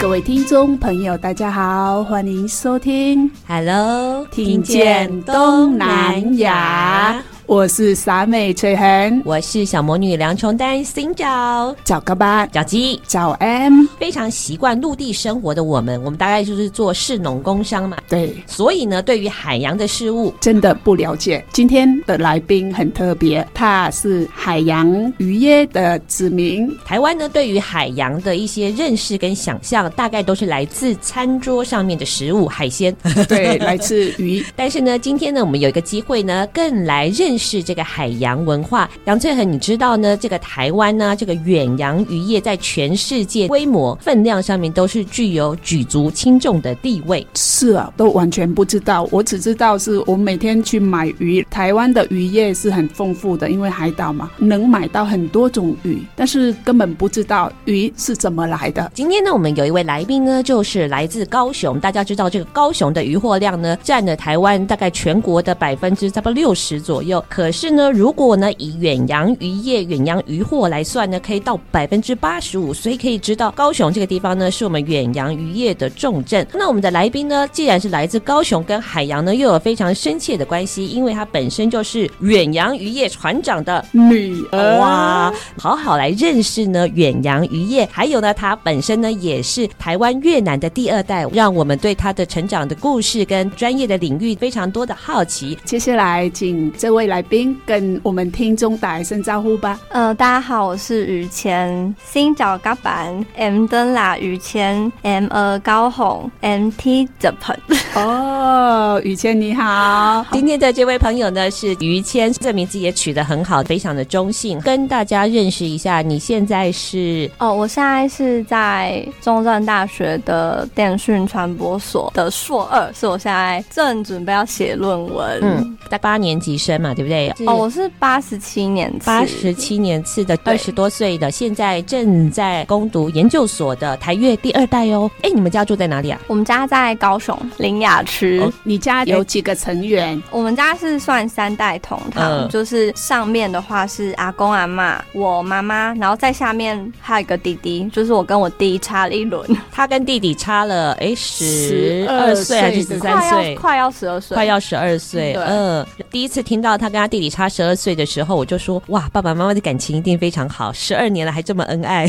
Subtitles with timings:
[0.00, 7.20] 各位听众朋友，大家好，欢迎收听，Hello，听见东南亚。
[7.48, 11.74] 我是傻妹翠恒，我是小魔女梁琼丹，新找。
[11.82, 13.00] 找个吧，找鸡。
[13.06, 20.34] 找 M，非常习惯陆地生活的我们，我们大概就是做市农工商嘛，对，所以呢，对于海洋的事物。
[20.42, 21.42] 真的不了解。
[21.50, 26.70] 今天的来宾很特别，他是海洋渔业的子民。
[26.84, 32.94] 台湾呢，对于海洋的一些认识跟想象，大概都是来自餐桌上面的食物，海鲜，
[33.26, 34.44] 对，来自鱼。
[34.54, 37.48] 但是呢，今天呢，我们有一个机会呢，更来认识。
[37.48, 40.14] 是这个海洋文化，杨翠恒，你知道呢？
[40.14, 47.26] 这个台湾呢，这个远洋渔业在全世界规模分量上面都是具有举足轻重的地位。
[47.34, 49.08] 是啊，都完全不知道。
[49.10, 58.92] 我只知道是我每天去买鱼，台湾的渔业是很丰富的，因为海岛嘛，能买到很多种鱼，但是根本不知道鱼是怎么来的。
[58.92, 61.80] 今天呢，我们有一位来宾呢，就是来自高雄。
[61.80, 67.24] 大家知道这个高雄的渔获量呢，占了台湾大概全国的百分之差不多六十左右。
[67.28, 76.46] 可是呢，如果呢以远洋渔业、远洋渔获来算呢，可以到百分之八十五，所以可以知道高雄这个地方呢，是我们远洋渔业的重镇。
[76.54, 84.78] 那我们的来宾呢，既然是来自高雄，跟海洋呢又有非常深切的关系，因为他本身就是远洋渔业船长的女儿。
[84.78, 95.58] 哇，好好来认识呢远洋渔业，还有呢，他本身呢也是台湾越南的第二代，让我们对他的成长的故事跟专业的领域非常多的好奇。
[95.64, 97.56] 接下来，请这位来宾。
[97.66, 99.78] 跟我们听众打一声招呼吧。
[99.90, 107.56] 呃，大家好，我是于谦，新找嘎板，M 登啦，于谦，M 呃高红，MT Japan。
[107.94, 114.60] 哦，于谦你好，今天的这位朋友呢是于谦，这名字也取得很好，非常的中性。
[114.60, 117.30] 跟大家认识一下，你现在是？
[117.38, 125.38] 哦，我现在是在中正大学的电讯传播所的硕二，是我现在正准备要写论文。
[125.42, 127.07] 嗯，在八年级生嘛，对不对？
[127.46, 135.10] 哦，我是八十七年次，八十七年次的二十多岁的，现在正在攻读研究所的台越第二代哦。
[135.22, 136.20] 哎，你们家住在哪里啊？
[136.26, 138.40] 我们家在高雄林雅区。
[138.40, 140.20] 哦，你家有几个成员？
[140.30, 149.48] 我们家是算三代同堂，嗯，就是上面的话是阿公阿妈，我妈妈，然后在下面还有一个弟弟，就是我跟我弟差了一轮。
[149.72, 153.54] 他跟弟弟差了哎十二岁还是十三岁？
[153.54, 155.34] 快要十二岁，快要十二岁。
[155.34, 157.28] 嗯，第一次听到他跟他弟弟。
[157.28, 162.06] 差十二岁的时候，我就说哇，爸爸妈妈的感情一定非常好，十二年了还这么恩爱。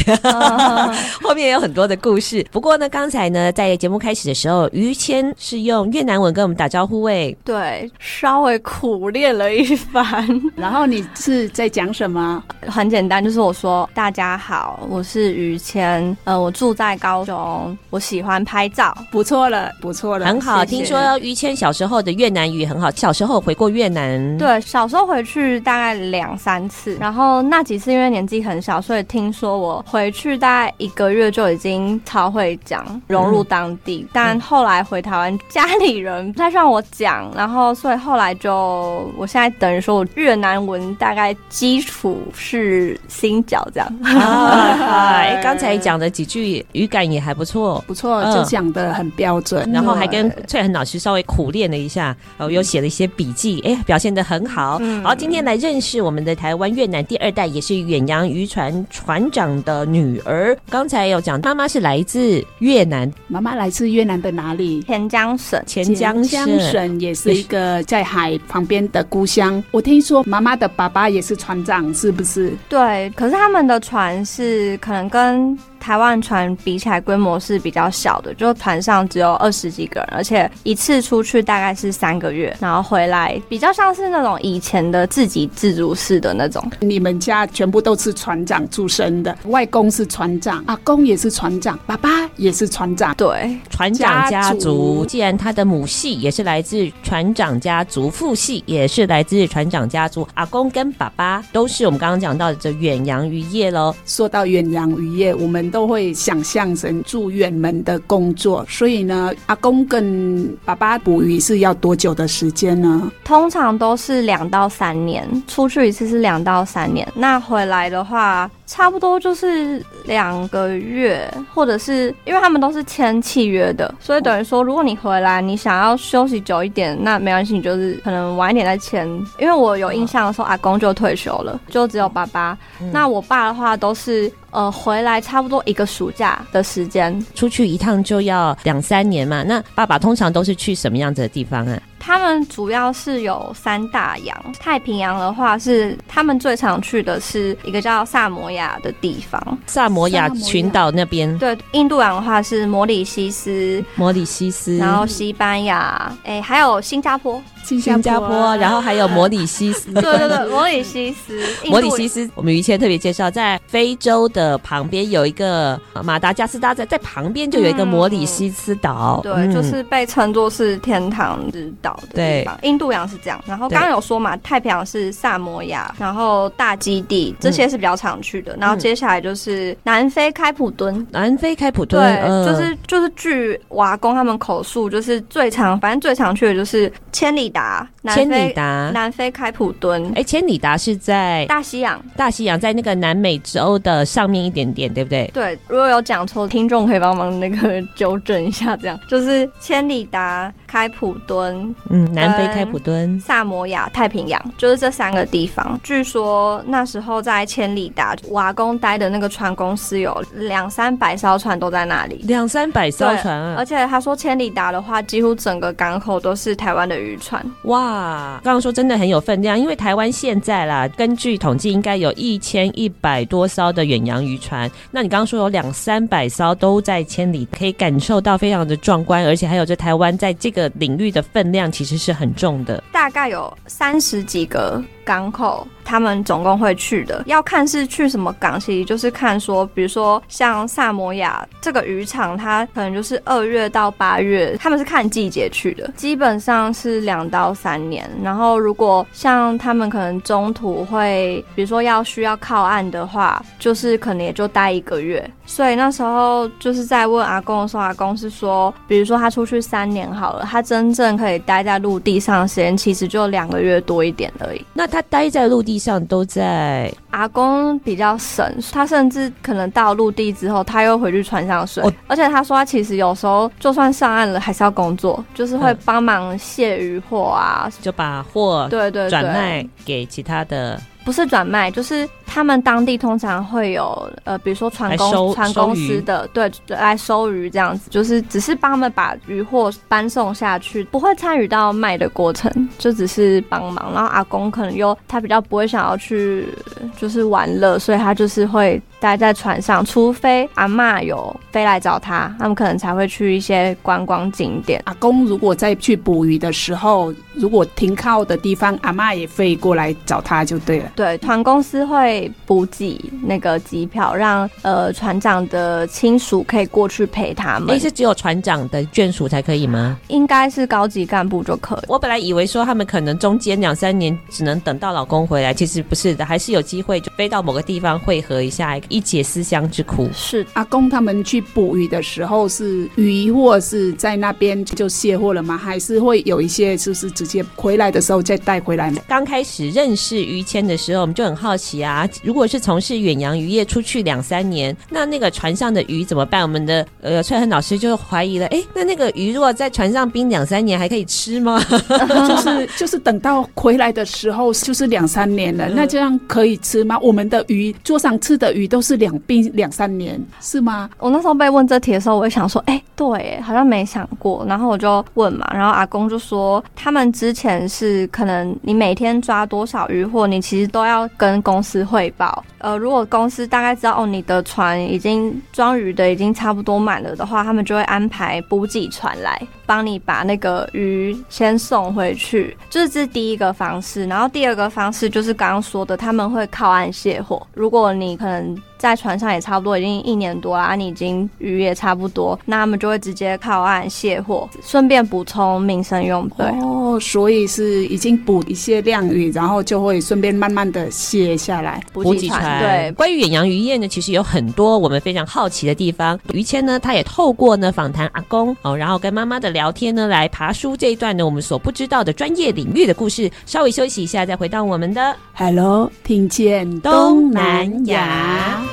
[1.21, 2.45] 后面也有很多的故事。
[2.51, 10.25] 不过呢，刚才呢，在节目开始的时候，于谦是用越南文跟我们打招呼，喂，对，稍微苦练了一番。
[10.55, 12.41] 然后你是在讲什么？
[12.65, 20.63] 很简单，就是我说大家好，我是于谦，呃，我住在高雄，我喜欢拍照，不错了，不错了，很好。
[20.63, 20.77] 谢谢。
[20.77, 25.09] 听说于谦小时候的越南语很好，小时候回过越南，对，小时候。
[25.09, 34.01] 回去大概两三次，然后那几次因为年纪很小，所以听说我回去大概一个月就已经超会讲，融入当地。
[34.01, 43.89] 嗯、但后来回台湾，家里人不太让我讲，然后所以后来就，我现在等于说我越南文大概基础是新脚这样。
[44.05, 49.63] 哎，刚才讲的几句语感也还不错，不错，就讲的很标准。
[49.71, 54.58] 嗯、然后还跟翠恒老师稍微苦练了一下，哦，又写了一些笔记，哎，表现的很好。
[54.81, 60.57] 嗯好，今天来认识我们的台湾越南第二代，也是远洋渔船船长的女儿。
[60.69, 64.81] 刚才有讲，妈妈是来自越南，妈妈来自越南的哪里？
[64.83, 65.61] 钱江省。
[65.65, 69.63] 钱江省也是一个在海旁边的故乡。
[69.71, 72.53] 我听说妈妈的爸爸也是船长，是不是？
[72.67, 86.63] 对，可是他们的船是可能跟台湾船比起来规模是比较小的，就船上只有二十几个人，而且一次出去大概是三个月，然后回来比较像是那种以前的自给自足式的那种。
[86.81, 95.05] 你们家全部都是船长出身的，外公是船长，阿公也是船长，爸爸也是船长，对，船长家族。
[95.05, 103.95] 既然他的母系也是来自船长家族，父系也是来自船长家族，阿公跟爸爸都是我们刚刚讲到的这远洋渔业喽。
[104.05, 113.11] 说到远洋渔业，我们都会想象成住远门的工作，所以呢，阿公跟爸爸捕鱼是要多久的时间呢？
[113.23, 118.49] 通常都是两到三年，出去一次是两到三年，那回来的话。
[118.69, 129.07] 差不多就是两个月，或者是因为他们都是签契约的，所以等于说，如果你回来，你想要休息久一点，那没关系，你就是可能晚一点再签。
[129.39, 132.55] 因为我有印象的时候，阿公就退休了，就只有爸爸。
[132.93, 139.43] 那我爸的话都是呃回来差不多一个暑假的时间，出去一趟就要两三年嘛。
[139.43, 141.79] 那爸爸通常都是去什么样子的地方啊？
[141.99, 151.37] 他们主要是有三大洋，太平洋的话是他们最常去的是一个叫萨摩亚的地方，萨摩亚群岛那边。
[151.37, 157.41] 对，印度洋的话是摩里西斯，摩里西斯，然后西班牙，哎，还有新加坡。
[157.61, 159.91] 新加坡，然后还有摩里西斯。
[160.01, 161.39] 对对对，摩里西斯。
[161.65, 169.19] 摩里西斯，我们于谦特别介绍，在非洲的旁边有一个马达加斯加，在在旁边就有一个摩里西斯岛。
[169.21, 172.57] 对，就是被称作是天堂之岛的地方。
[172.63, 178.55] 印度洋是这样，然后刚刚有说嘛，太平洋是萨摩亚，然后大基地这些是比较常去的。
[178.59, 181.05] 然后接下来就是南非开普敦。
[181.11, 187.87] 南非开普敦，对，就是就是据瓦工他们口述，就是最常，反正最常去的就是千里达。
[188.13, 190.03] 千里达，南非开普敦。
[190.09, 195.29] 哎、欸，千里达是在大西洋，大西洋在那个南美洲的上面一点点，对不对？
[195.33, 198.77] 对，如果有讲错，听众可以帮忙那个 纠正一下。
[198.77, 205.79] 这样就是千里达、开普敦，嗯，南非开普敦、萨摩亚、太平洋，就是这三个地方。
[205.83, 213.55] 据说那时候在千里达，瓦工待的那个船公司有两三百艘船都在那里，两三百艘船啊！
[213.57, 217.43] 而且他说千里达的话，几乎整个港口都是台湾的渔船。
[217.63, 224.69] 哇，刚刚说真的很有分量，因为台湾现在啦，根据统计应该有一千一百多艘的远洋渔船。
[224.91, 234.83] 那你刚刚说有两三百艘都在千里，可以感受到非常的壮观，而且还有这台湾在这个领域的分量其实是很重的，大概有三十几个。
[235.03, 248.09] 港口，他们总共会去的，要看是去什么港，其实就是看说，比如说像萨摩亚这个渔场，它可能就是二月到八月，他们是看季节去的，基本上是两到三年。
[248.23, 255.29] 然后如果像他们可能中途会，比如说要需要靠岸的话，就是可能也就待一个月。
[255.45, 264.63] 所以那时候就是在问阿公的时候，阿公是说，比如说他出去三年好了，他真正可以待在陆地上的时间其实就两个月多一点而已。
[264.73, 266.91] 那他待在陆地上都在？
[267.11, 271.83] 阿公比较省，他甚至可能到陆地之后，他又回去船上睡。
[271.83, 280.79] 哦、而且他说他其实有时候就算上岸了，还是要工作，就是会帮忙卸鱼货啊，就把货对对转卖给其他的。
[281.09, 293.91] 不是转卖，就是他们当地通常会有呃，比如说船公船公司的对来收鱼这样子，就是只是帮他们把鱼货搬送下去，不会参与到卖的过程，就只是帮忙。
[293.91, 296.47] 然后阿公可能又他比较不会想要去
[296.95, 304.81] 就是玩乐，所以他就是会待在船上，除非阿嬷有飞来找他，他们可能才会去一些观光景点。
[304.85, 310.91] 阿公如果在去捕鱼的时候，如果停靠的地方，阿嬷也飞过来找他就对了。
[310.95, 317.69] 对，船公司会补给那个机票，让呃船长的亲属可以过去陪他们。
[317.69, 319.97] 诶，是只有船长的眷属才可以吗？
[320.09, 321.85] 应该是高级干部就可以。
[321.87, 330.07] 我本来以为说他们可能中间两三年只能等到老公回来，其实不是的，还是有机会就飞到某个地方汇合一下，一解思乡之苦。
[330.13, 335.57] 是阿公他们去捕鱼的时候，是渔获是在那边就卸货了吗？
[335.57, 339.01] 还是会有一些就是直接回来的时候再带回来吗？
[339.07, 340.99] 刚开始认识于谦的时候。
[340.99, 346.41] 我们就很好奇啊，如果是从事远洋渔业出去两三年，那那个船上的鱼怎么办？
[346.41, 351.57] 我们的呃翠恒老师就怀疑了，哎，那那个鱼如果在船上冰两三年，还可以吃吗？
[352.27, 356.99] 就是就是等到回来的时候，就是两三年了，那这样可以吃吗？
[356.99, 360.89] 我们的鱼桌上吃的鱼都都是两冰两三年，是吗？
[360.99, 364.45] 我那时候被问这题的时候，我也想说，哎，对，好像没想过。
[364.47, 372.41] 然后我就问嘛，然后阿公就说，他们之前是可能你每天抓多少鱼货，你其实都要跟公司汇报。
[372.59, 382.55] 呃，如果公司大概知道哦，你的船已经装鱼的已经差不多满了的话，他们就会安排补给船来帮你把那个鱼先送回去。
[382.69, 387.45] 就是这是第一个方式，然后第二个方式就是刚刚说的，他们会靠岸卸货。
[387.53, 396.45] 如果你可能在船上也差不多已经一年多啊，你已经鱼也差不多，那他们就会直接靠岸卸货，顺便补充民生用品。
[396.61, 401.83] 哦，所以是已经补一些量鱼，然后就会顺便慢慢的卸下来。
[401.91, 402.61] 补给船。
[402.61, 406.17] 对，关于远洋渔业呢，其实有很多我们非常好奇的地方。
[406.33, 413.29] 于谦呢，他也透过呢访谈阿公哦，然后跟妈妈的聊天呢，来爬书这一段呢我们所不知道的专业领域的故事。
[413.45, 418.68] 稍微休息一下，再回到我们的 Hello，听见东南亚。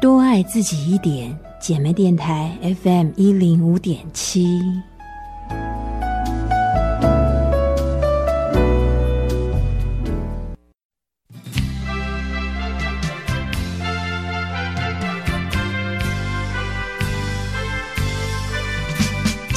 [0.00, 4.60] 多爱自己一点，姐妹电台 FM 一零五点七。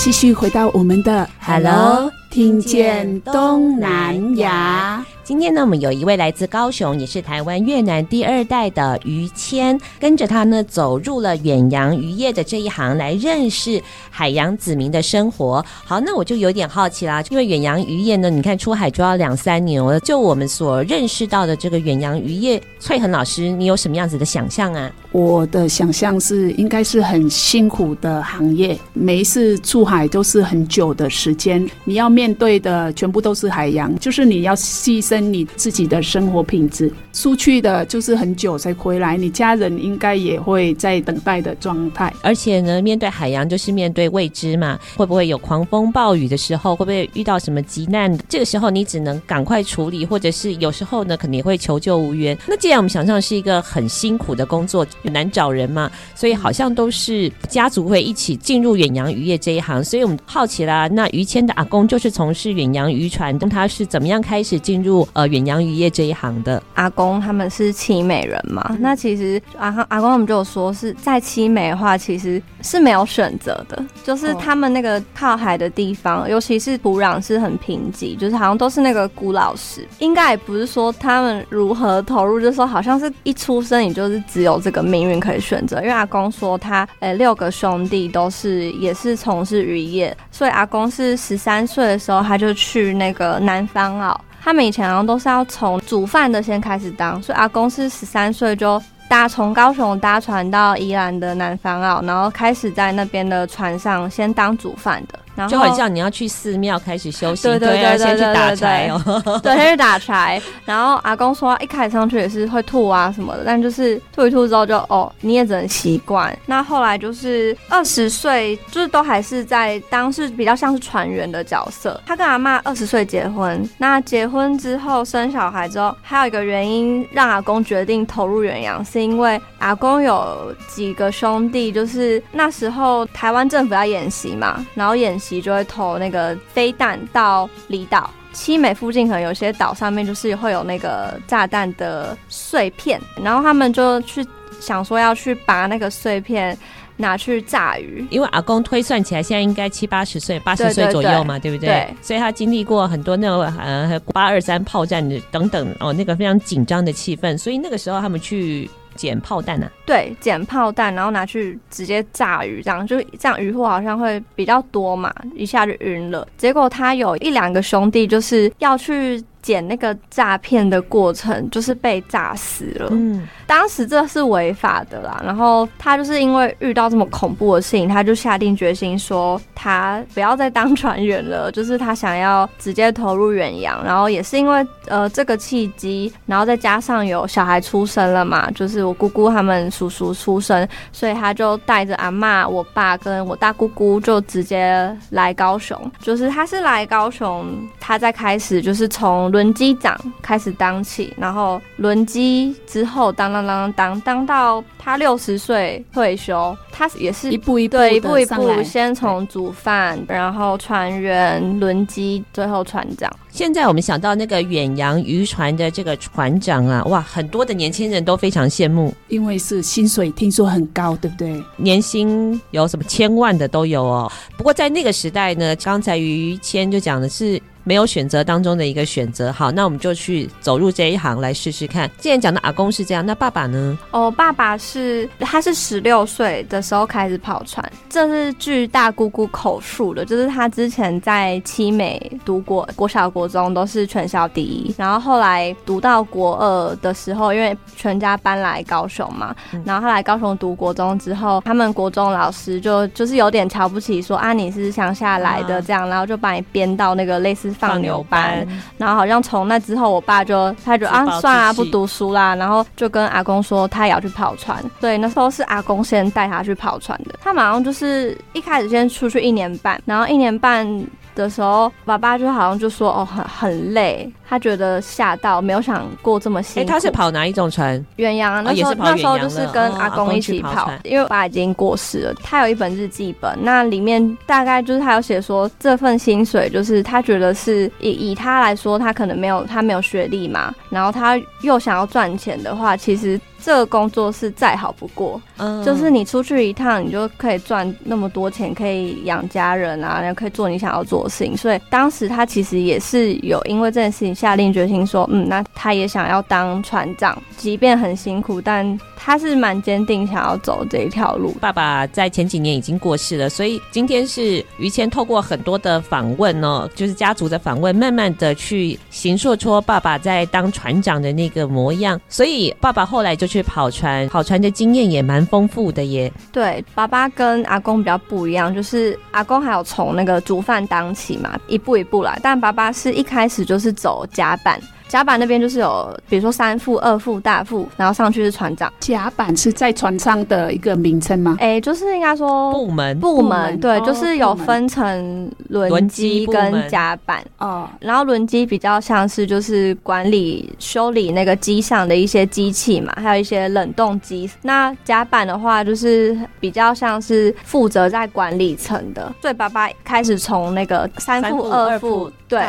[0.03, 5.05] 继续回到我们的 Hello，听见东南亚。
[5.31, 15.65] 今天呢，我们有一位来自高雄，也是台湾越南第二代的于谦，跟着他呢走入了远洋渔业的这一行，来认识海洋子民的生活。
[15.85, 24.91] 好，那我就有点好奇啦，因为远洋渔业呢，你看出海就要两三年了，就我们所认识到的这个远洋渔业，翠恒老师，你有什么样子的想象啊？
[25.13, 35.20] 我的想象是，应该是很辛苦的行业，每一次出海都是很久的时间，你要面对的全部都是海洋，就是你要牺牲。
[35.21, 42.13] 你自己的生活品质，出去的就是很久才回来，你家人应该也会在等待的状态。
[42.21, 46.75] 而且呢，面对海洋就是面对未知嘛，会不会有狂风暴雨的时候？
[46.75, 48.17] 会不会遇到什么急难？
[48.29, 52.37] 这个时候你只能赶快处理，或者是有时候呢，肯定会求救无援。
[52.47, 59.83] 那既然我们想象是一个很辛苦的工作，很难找人嘛，所以好像都是家族会一起进入远洋渔业这一行。
[59.83, 65.00] 所以我们好奇啦，那于谦的阿公就是从事远洋渔船，他是怎么样开始进入？
[65.13, 68.65] 呃，远洋渔业这一行的阿公他们是七美人嘛？
[68.69, 79.87] 嗯、那其实阿阿公他们就有说是在七美的话，其实是没有选择的，就是他们那个靠海的地方，哦、尤其是土壤是很贫瘠，就是好像都是那个古老石。
[79.99, 85.77] 应该也不是说他们如何投入，就是说好像是一出生你就是只有这个命运可以选择。
[85.77, 94.19] 因为阿公说他呃、欸、六个兄弟都是也是从事渔业，所以阿公是十三岁的时候他就去那个南方澳。
[94.43, 105.19] 他们以前好像都是要从煮饭的先开始当，所以阿公是十三岁就搭从高雄搭船到宜兰的南方澳，然后开始在那边的船上先当煮饭的。
[105.41, 110.41] 然后就很像你要去寺庙开始修行，对对对对对，对，先去打柴哦， 对，先去打柴。
[110.65, 116.37] 然后阿公说，一开始上去也是会吐啊什么的，但就是吐一吐之后就哦，你也只能习惯。
[116.45, 122.01] 那后来就是二十岁，就是都还是在当时比较像是船员的角色。
[122.05, 135.11] 他跟阿妈二十岁结婚，那结婚之后生小孩之后，还有一个原因让阿公决定投入远洋，是因为阿公有几个兄弟，就是那时候台湾政府要演习嘛，然后演。
[135.39, 144.25] 就会投那个飞弹到离岛，七美附近可能有些岛上面就是会有那个炸弹的碎片，然后他们就去
[144.59, 146.57] 想说要去拔那个碎片
[146.97, 151.69] 拿去炸鱼，因为阿公推算起来现在应该七八十岁，八十岁左右嘛，对，不对？
[151.69, 158.67] 对，所以他经历过很多那种呃八二三炮战的等等哦，那个非常紧张的气氛，所以那个时候他们去。
[159.01, 159.71] 捡炮弹呢、啊？
[159.85, 166.27] 对，捡炮弹，然后拿去直接炸鱼，这样就这样鱼货好像会比较多嘛，一下就晕了。
[166.37, 169.23] 结果他有一两个兄弟就是要去。
[169.41, 172.89] 捡那个诈骗的过程就是被炸死了。
[172.91, 175.21] 嗯，当时这是违法的啦。
[175.25, 183.83] 然后他就是因为遇到这么恐怖的事情，他就下定决心说他不要再当船员了，就是他想要直接投入远洋。
[183.83, 195.77] 然后也是因为呃这个契机，然后再加上有小孩出生了嘛，就是我姑姑他们叔叔出生，所以他就带着阿嬷、我爸跟我大姑姑就直接来高雄。
[195.99, 197.45] 就是他是来高雄，
[197.81, 213.11] 他在开始就是从轮机长开始当起，然后轮机之后当到当当当当到他六十岁退休，他也是一步一步对一步一步，先从煮饭，然后船员、轮机，最后船长。
[213.29, 221.41] 现在我们想到那个远洋渔船的这个船长啊，哇，很多的年轻人都非常羡慕，因为是薪水听说很高，对不对？
[221.55, 224.11] 年薪有什么千万的都有哦。
[224.35, 227.41] 不过在那个时代呢，刚才于谦就讲的是。
[227.63, 231.89] 没有选择当中的一个选择，好，那我们就去走入这一行来试试看。
[231.97, 233.77] 既然讲的阿公是这样，那爸爸呢？
[233.91, 257.50] 哦，爸爸是他是十六岁的时候开始跑船，这是据大姑姑口述的，就是他之前在七美读过国小国中都是全校第一，然后后来读到国二的时候，因为全家搬来高雄嘛，然后他来高雄读国中之后，他们国中老师就就是有点瞧不起说，说啊你是乡下来的这样，然后就把你编到那个类似。
[257.53, 258.45] 放牛班，
[258.77, 264.63] 然后好像从那之后，我爸就他就啊，算啊，不读书啦，然后就跟阿公说他也要去跑船。
[264.79, 267.15] 对，那时候是阿公先带他去跑船的。
[267.21, 270.67] 他马上就是一开始先出去一年半，然后一年半。
[271.15, 277.83] 的时候，爸爸就好像就说：“哦，很很累，他觉得吓到，没有想过这么辛苦。”哎，他是跑哪一种船？
[277.97, 278.43] 远洋。
[278.43, 282.13] 那时候、哦、那时候就是跟阿公一起跑，哦、跑因为我爸已经过世了。
[282.23, 293.19] 他有一本日记本，那里面大概就是他有写说，这份薪水就是他觉得是以以他来说，他可能没有他没有学历嘛，然后他又想要赚钱的话，其实。
[293.43, 301.35] 这个工作是再好不过，嗯，就是你出去一趟，你就可以赚那么多钱，可以养家人啊，然后可以做你想要做的事情。
[301.35, 311.31] 所以当时他其实也是有因为这件事情下定决心说，嗯，那他也想要当船长，即便很辛苦，但他是蛮坚定想要走这一条路。
[311.39, 321.99] 爸爸在前几年已经过世了，所以今天是于谦透过很多的访问哦，就是家族的访问，慢慢的去形塑出爸爸在当船长的那个模样。
[322.07, 323.30] 所以爸爸后来就。
[323.31, 326.11] 去跑船，跑船的经验也蛮丰富的耶。
[326.33, 334.59] 对，爸爸跟阿公比较不一样，就是阿公还有从那个煮饭当起嘛，一步一步来，但爸爸是一开始就是走甲板。
[334.91, 338.69] 甲板那边就是有，比如说三副、二副、大副，然后上去是船长。
[338.81, 341.37] 甲板是在船上的一个名称吗？
[341.39, 347.69] 哎、欸，就是应该说部门，部门对，哦、就是有分成轮机跟甲板哦。
[347.79, 354.29] 然后轮机比较像是就是管理修理那个机上的一些机器嘛，还有一些冷冻机。
[354.41, 359.09] 那甲板的话，就是比较像是负责在管理层的。
[359.21, 362.43] 所以爸爸开始从那个三副、二副，对，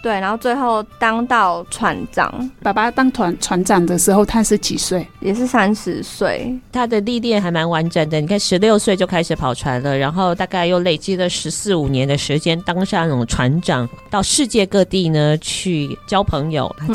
[0.00, 1.66] 对，然后最后当到。
[1.80, 5.06] 船长，爸爸当船船长的时候，他是几岁？
[5.20, 6.54] 也是三十岁。
[6.70, 8.20] 他的历练还蛮完整的。
[8.20, 16.70] 你看，十六岁就开始跑船了，然后大概又累积了十四五年的时间，当上那种船长，到世界各地呢去交朋友。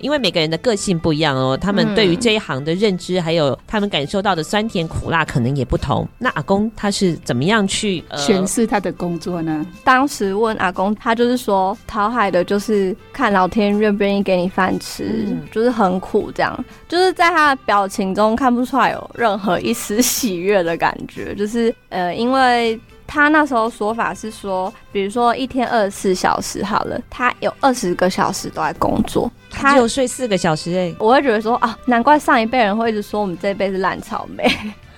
[0.00, 6.06] 因为每个人的个性不一样哦，他们对于这一行的认知，还有他们感受到的酸甜苦辣，可能也不同。
[6.18, 9.66] 那阿公他是怎么样去诠释他的工作呢？
[9.84, 22.78] 当时问阿公，他就是说，讨海的就是看老天愿不愿意给你饭吃，嗯、就是很苦这样，就是在他的表情中看不出来有任何一丝喜悦的感觉，就是呃，因为。
[23.12, 34.48] 他那时候说法是说，比如说一天二十四小时好了，他有二十个小时都在工作，他只有睡四个小时哎，我会觉得说啊，难怪上一辈人会一直说我们这一辈是烂草莓。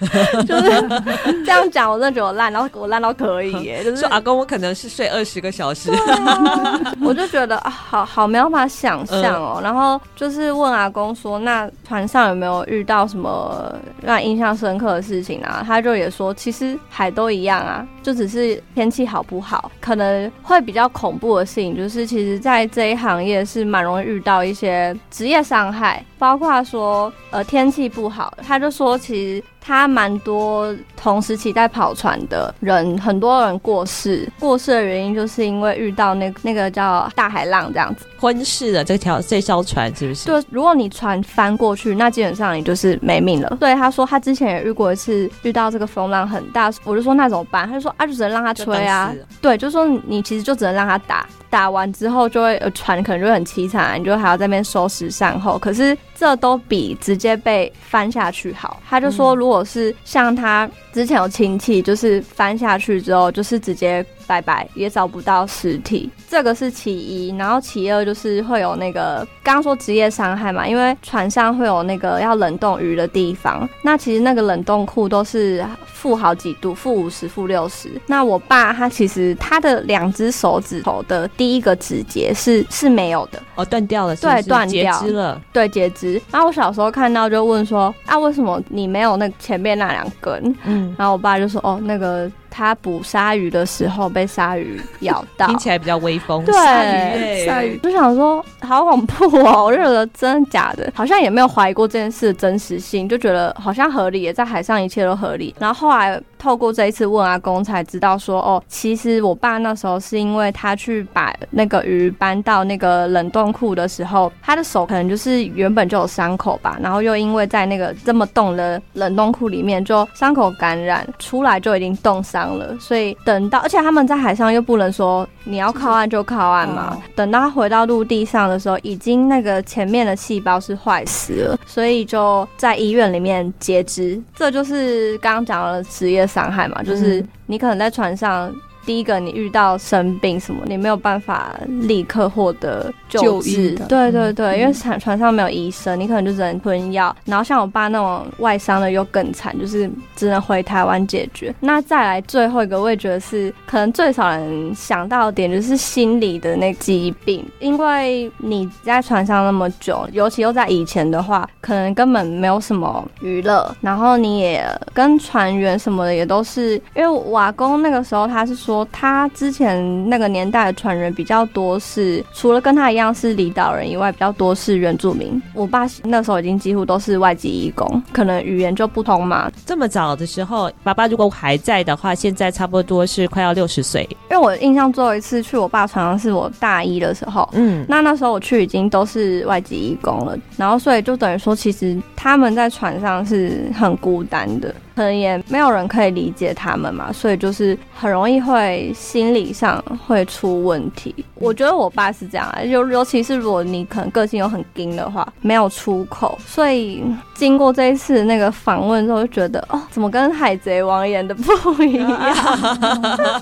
[0.47, 3.83] 就是这样讲，我真的觉得我烂，然后我烂到可以耶。
[3.85, 9.61] 就是说阿公，我可能是睡二十个小时，啊、我就觉得啊，好好没有办法想象哦。
[9.62, 15.62] 然后就是问阿公说，那船上有没有遇到什么让印象深刻的事情啊？
[15.67, 29.45] 他就也说，其实海都一样啊，就只是天气好不好，可能会比较恐怖的事情，就是其实在这一行业是蛮容易遇到一些职业伤害，包括说呃天气不好，他就说其实。
[29.64, 40.27] 他蛮多同时期在跑船的人，很多人过世，过世的原因就是因为遇到那个、那个叫大海浪这样子，昏逝了这条这艘船是不是？
[40.27, 43.57] 就，如果你船翻过去，那基本上你就是没命了。
[43.61, 47.68] 对，他说他之前也遇过一次，遇到这个风浪很大，我就说那怎么办？
[47.68, 49.14] 他就说啊，就只能让他吹啊。
[49.40, 55.57] 对，就说你其实就只能让他打，打完之后就会船可能就会很凄惨，你就还要在那边收拾善后。
[55.57, 58.81] 可是这都比直接被翻下去好。
[58.90, 59.52] 他就说如果。
[59.53, 67.35] 我是像他之前有亲戚，就是翻下去之后，就是直接拜拜，也找不到尸体，这个是其一。
[67.37, 77.88] 然后其二就是会有那个刚刚说职业伤害嘛，因为船上会有那个要冷冻鱼的地方，那其实那个冷冻库都是负好几度，负五十、负六十。
[78.07, 86.20] 那我爸他其实他的两只手指头的第一个指节是是没有的，哦，断掉了是是，对，断掉，截肢了，对，截肢。
[86.31, 90.57] 然后我小时候看到就问说，啊，为什么你没有那前面那两根？
[90.64, 92.31] 嗯，然后我爸就说，哦，那个。
[92.53, 96.45] 他捕鲨鱼的时候被鲨鱼咬到，听起来比较威风。
[96.45, 105.55] 对，鲨鱼就想说好恐怖哦，我就觉得真的假的，好像也没有怀疑过这件事的真实性，就觉得好像合理，也在海上一切都合理。
[105.59, 122.41] 然后后来透过这一次问阿公才知道说，哦，其实我爸那时候是因为他去把那个鱼搬到那个冷冻库的时候，他的手可能就是原本就有伤口吧，然后又因为在那个这么冻的冷冻库里面，就伤口感染出来就已经冻伤。
[122.50, 127.00] 了，所以等到，而且他们在海上又不能说你要靠岸就靠岸嘛。
[127.14, 134.20] 等到他回到陆地上的时候，已经那个前面的细胞是坏死了，所以就在医院里面截肢。
[134.35, 138.52] 这就是刚刚讲的职业伤害嘛，就是你可能在船上。
[138.85, 143.77] 第一个，你遇到生病什么，你没有办法立刻获得救治。
[143.88, 147.14] 对对对，嗯、因为船船上没有医生，你可能就只能吞药。
[147.25, 151.55] 然后像我爸那种外伤的又更惨，就是只能回台湾解决。
[151.61, 157.47] 那再来最后一个，我也觉得是可能最少人想到的点，就是心理的那疾病。
[157.61, 168.71] 因为你在船上那么久，尤其又在以前的话，可能根本没有什么娱乐，然后你也跟船员什么的也都是，因为瓦工那个时候他是说。
[168.72, 175.40] 说他之前那个年代的船员比较多是，除了跟他一样是离岛人以外，比较多是原住民。
[175.52, 179.52] 我爸那时候已经几乎都是外籍义工，可能语言就不通嘛。
[179.66, 184.08] 这么早的时候，爸爸如果还在的话，现在差不多是快要六十岁。
[184.30, 194.74] 因为我印象最后一次去我爸船上是我大一的时候，嗯，那那时候我去已经都是外籍义工了，然后所以就等于说，其实他们在船上是很孤单的。
[194.94, 201.14] 可能也没有人可以理解他们嘛，所以就是很容易会心理上会出问题。
[201.35, 206.38] 我觉得我爸是这样啊，尤尤其是如果你可能个性又很硬的话，没有出口。
[206.46, 207.02] 所以
[207.35, 212.09] 经过这一次那个访问之后，就觉得哦，怎么跟海贼王演的不一样？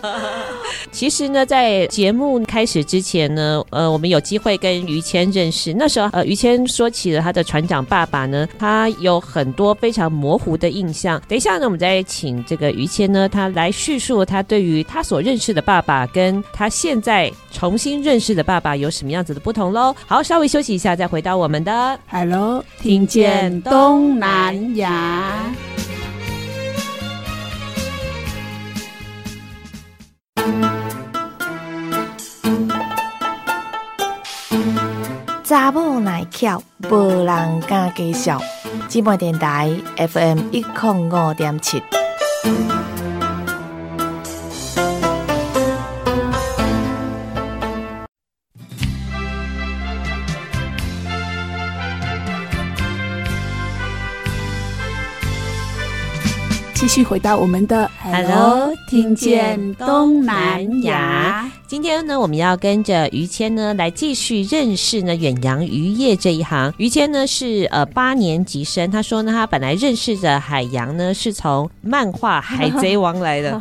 [0.91, 5.75] 其实呢，在节目开始之前呢，呃，我们有机会跟于谦认识。
[5.75, 11.21] 那时候，呃，于谦说起了他的船长爸爸呢，他有很多非常模糊的印象。
[11.41, 19.97] 一下呢，我们再请这个于谦呢，他来叙述他对于他所认识的爸爸，跟他现在重新认识的爸爸有什么样子的不同喽。
[20.07, 25.70] 好，稍微休息一下，再回到我们的 Hello，听见东南亚。
[35.71, 38.43] 查某耐巧，无人敢介绍。
[38.89, 41.81] 芝麻电台 FM 一零五点七。
[56.75, 61.49] 继续回到我们的 Hello，听见东南亚。
[61.71, 66.75] 今天呢，我们要跟着于谦呢来继续认识呢远洋渔业这一行。
[66.79, 73.57] 于谦呢是呃八年级生，他说呢他本来认识的海洋呢是从漫画《海贼王》来的。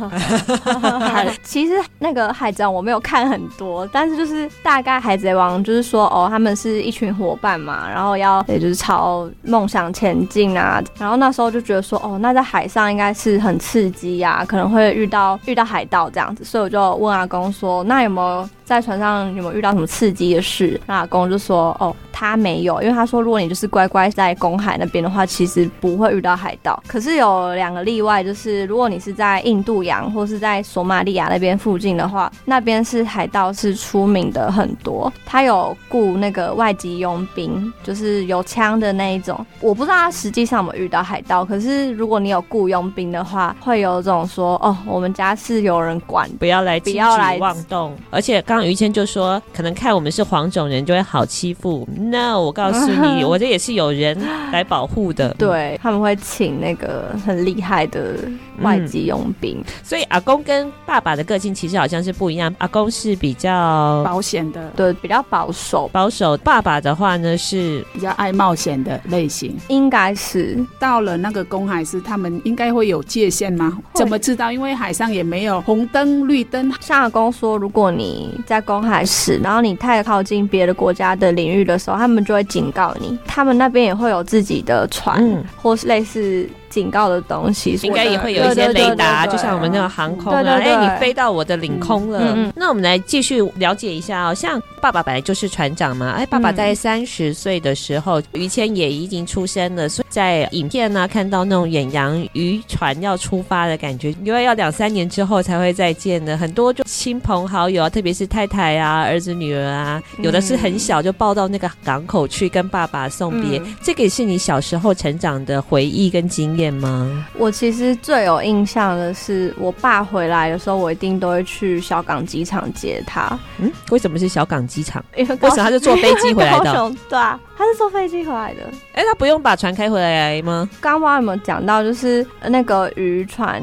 [1.43, 10.84] 其实那个海贼王我没有看很多，但是就是大概海贼王就是说哦，他们是一群伙伴嘛，然后要也就是朝梦想前进啊。
[10.98, 17.99] 然后那时候就觉得说哦，那在海上应该是很刺激呀，啊，可能会遇到遇到海盗这样子，所以我就问阿公说那。
[18.04, 20.79] 有没有在船上有没有遇到什么刺激的事？
[20.86, 26.79] 那阿公就说：“哦，他没有，因为他说如果你就是乖乖在公海那边的话，其实不会遇到海盗。
[26.86, 35.12] 可是有两个例外，就是如果你是在印度洋或是在索马利亚那边附近的话，那边是海盗是出名的很多。
[35.25, 39.43] 他有雇那个外籍佣兵，就是有枪的那一种。
[39.62, 51.88] 我不知道他实际上有没有遇到海盗，可是如果你有雇佣兵的话，会有种说：哦，我们家是有人管，不要来轻举妄动。”而且刚刚于谦就说，可能看我们是黄种人就会好欺负。
[51.98, 54.19] No，我告诉你， 我这也是有人
[54.52, 55.34] 来保护的。
[55.36, 58.15] 对，他们会请那个很厉害的
[58.62, 59.60] 外籍佣兵。
[59.60, 62.54] 嗯，所以阿公跟爸爸的个性其实好像是不一样。
[62.58, 65.89] 阿公是比较保险的，对，比较保守。
[65.93, 66.36] 保守。
[66.39, 69.56] 爸爸的话呢是比较爱冒险的类型。
[69.69, 73.80] 应该是到了那个公海时，他们应该会有界限吗？
[73.93, 74.52] 怎么知道？
[74.52, 76.69] 因为海上也没有红灯、绿灯。
[76.82, 83.16] 像阿公说，如果你在公海时，然后你太靠近别的国家的领域的时候，他们就会警告你。
[83.28, 86.50] 他们那边也会有自己的船，嗯、或是类似。
[86.80, 92.38] 警告的东西应该也会有一些雷达，就像我们那个航空啊，哎、欸，你飞到我的领空了。
[92.56, 116.68] 那我们来继续了解一下哦，像爸爸本来就是船长嘛，哎，爸爸在三十岁的时候，于谦也已经出生了，所以在影片呢看到那种远洋渔船要出发的感觉，因为要两三年之后才会再见的，很多就亲朋好友啊，特别是太太啊、儿子、女儿啊，有的是很小就抱到那个港口去跟爸爸送别，嗯、这个也是你小时候成长的回忆跟经验。
[116.73, 117.25] 吗？
[117.38, 123.38] 我其实最有印象的是，我爸回来的时候，我一定都会去小港机场接他。
[123.58, 125.03] 嗯，为什么是小港机场？
[125.15, 126.91] 因为为什么他是坐飞机回来的？
[127.10, 128.62] 对啊，他是坐飞机回来的。
[128.93, 130.69] 哎、欸，他不用把船开回来吗？
[130.80, 133.62] 刚刚有没有讲到，就是那个渔船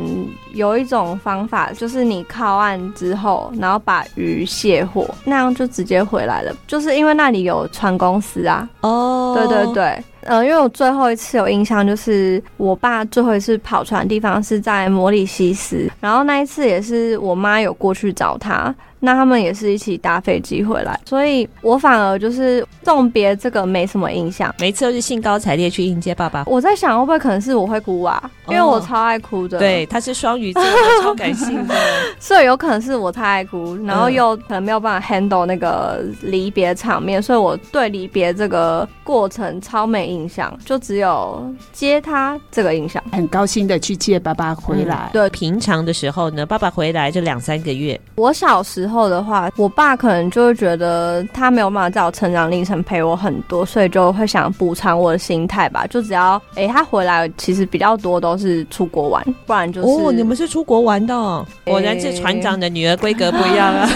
[0.52, 6.54] 有一种方法，就是你靠岸之后，然后把鱼卸货，那样就直接回来了。
[6.66, 8.68] 就是因为那里有船公司啊。
[8.82, 10.04] 哦，对对对。
[10.24, 18.74] 呃，因为我最后一次有印象，就是我爸最后一次跑船的地方是在摩里西斯，然后那一次也是我妈有过去找他。
[18.98, 26.44] 那他们也是一起搭飞机回来，所以我反而就是送别这个没什么印象，每次都是兴高采烈去迎接爸爸。
[26.46, 29.58] 我在想会不会可能是我会哭啊，因为我超爱哭的。
[29.58, 30.62] 哦、对，他是双鱼座，
[31.02, 31.74] 超感性的，
[32.18, 43.02] 所以有可能是我太爱哭，然后又可能没有办法 handle 那个离别场面，所以我对离别这个过程超没印象，就只有接他这个印象。
[43.12, 45.10] 很高兴的去接爸爸回来。
[45.12, 48.00] 嗯、对，平常的时候呢，爸爸回来就两三个月。
[48.14, 48.85] 我小时。
[48.86, 55.84] 之后的话，我爸可能就会觉得他没有办法在我成长历程陪我很多，所以就会想补偿我的心态吧。
[55.88, 63.88] 就只要哎、欸，他回来其实比较多都是出国玩，不然就是哦，你们是出国玩的、哦，果然是船长的女儿规格不一样啊。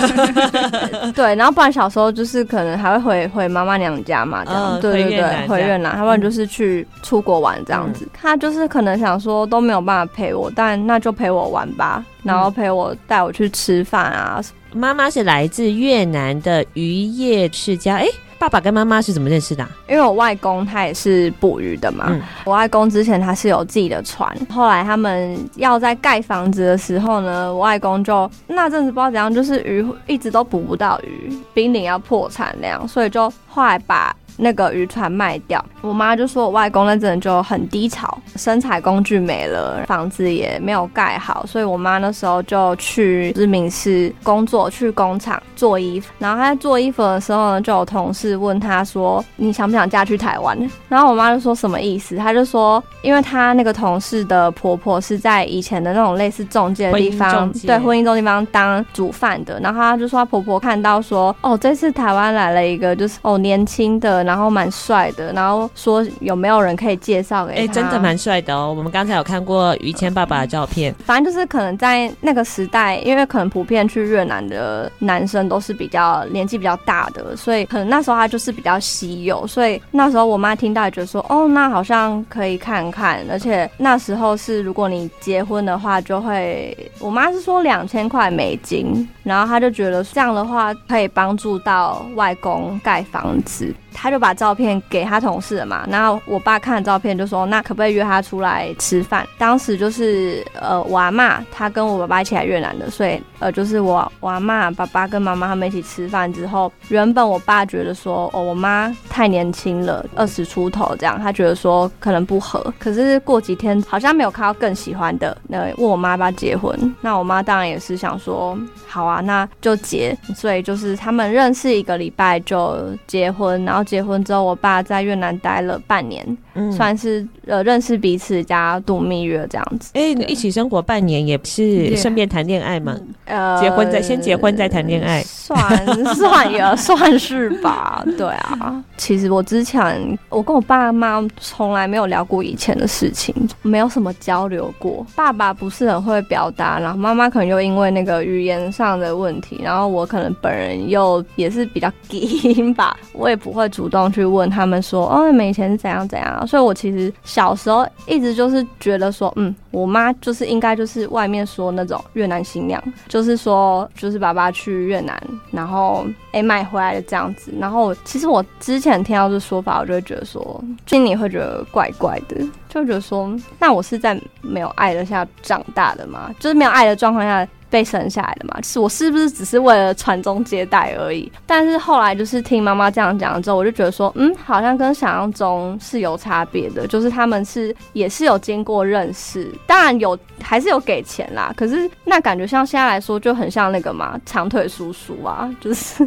[1.03, 8.05] 欸、 对，然后不然小时候就是可能还会回回妈妈娘家嘛，这样、哦、对对对，回越南，要不然就是去出国玩这样子。
[8.07, 14.43] 嗯、他就是可能想说都没有办法陪我，但那就陪我玩吧，然后陪我带我去吃饭啊。
[14.73, 18.07] 妈妈是来自越南的渔业世家，哎，
[18.39, 19.71] 爸爸跟妈妈是怎么认识的啊？
[19.89, 34.15] 因为我外公他也是捕鱼的嘛，嗯，我外公之前他是有自己的船，后来他们要在盖房子的时候呢，我外公就那阵子不知道怎样，就是鱼一直都捕不到鱼，濒临要破产那样，所以就后来把。
[34.41, 46.11] 那个渔船卖掉，我妈就说我外公那阵就很低潮，生产工具没了，房子也没有盖好，所以我妈那时候就去知名市工作，去工厂做衣服。
[46.19, 52.17] 然后她在做衣服的时候呢，就有同事问她说：“你想不想嫁去台湾？”然后我妈就说什么意思？
[52.17, 59.61] 她就说，因为她那个同事的婆婆是在以前的那种类似中介的地方，对，婚姻中介地方当煮饭的。
[59.61, 67.59] 然后她就说她婆婆看到说：“哦，这次台湾来了一个，就是哦年轻的。”然后蛮帅的，然后说有没有人可以介绍给他？
[67.59, 68.73] 哎、欸，真的蛮帅的哦。
[68.73, 79.45] 我们刚才有看过于谦爸爸的照片，反正就是可能在那个时代，因为可能普遍去越南的男生都是比较年纪比较大的，所以可能那时候他就是比较稀有。
[79.49, 83.27] 所以那时候我妈听到也觉得说，哦，那好像可以看看。
[83.29, 93.75] 而且那时候是如果你结婚的话，就会我妈是说两千块美金，然后她就觉得这样的话可以帮助到外公盖房子。
[93.93, 99.27] 她就把照片给他同事了嘛，然后我爸看了照片就说，那可不可以约他出来吃饭？
[99.39, 118.59] 当时就是呃我阿嬷他跟我爸爸一起来越南的，所以呃就是我我阿嬷爸爸跟妈妈他们一起吃饭之后，原本我爸觉得说哦我妈太年轻了，二十出头这样，他觉得说可能不合，可是过几天好像没有看到更喜欢的，那问我妈要不要结婚，那我妈当然也是想说
[118.91, 123.85] 好啊，那就结，所以就是他们认识一个礼拜就结婚，然后。
[123.91, 126.25] 结婚之后，我爸在越南待了半年，
[126.61, 129.91] 嗯，算是呃认识彼此加度蜜月这样子。
[129.95, 132.97] 哎、欸，一起生活半年也是顺便谈恋爱嘛？
[133.25, 135.59] 呃，结婚再先结婚再谈恋爱，算
[136.15, 138.05] 算也算是吧。
[138.19, 145.07] 对啊，其实我之前我跟我爸妈从来没有聊过以前的事情，没有什么交流过。
[145.15, 156.47] 爸爸不是很会表达，然后妈妈可能又因为那个语言上的问题，然后我可能本人又也是比较 gay 吧，我也不会主动去问他们说，哦，你们以前是怎样怎样。
[156.51, 165.17] 所以我其实小时候一直就是觉得说，嗯，我妈就是应该就是外面说那种越南新娘，就是说就是爸爸去越南，
[165.53, 167.55] 然后哎买回来的这样子。
[167.61, 172.37] 然后其实我之前听到这说法，我就会觉得说，心里会觉得怪怪的，
[172.69, 176.35] 就觉得说，那我是在没有爱的下长大的吗？
[176.41, 177.47] 就是没有爱的状况下。
[177.71, 181.31] 被生下来的嘛，是我是不是只是为了传宗接代而已？
[181.47, 196.07] 但是后来就是听妈妈这样讲之后，我就觉得说，嗯，好像跟想象中是有差别的，就是他们是也是有经过认识，当然有还是有给钱啦，可是那感觉像现在来说就很像那个嘛，长腿叔叔啊，就是。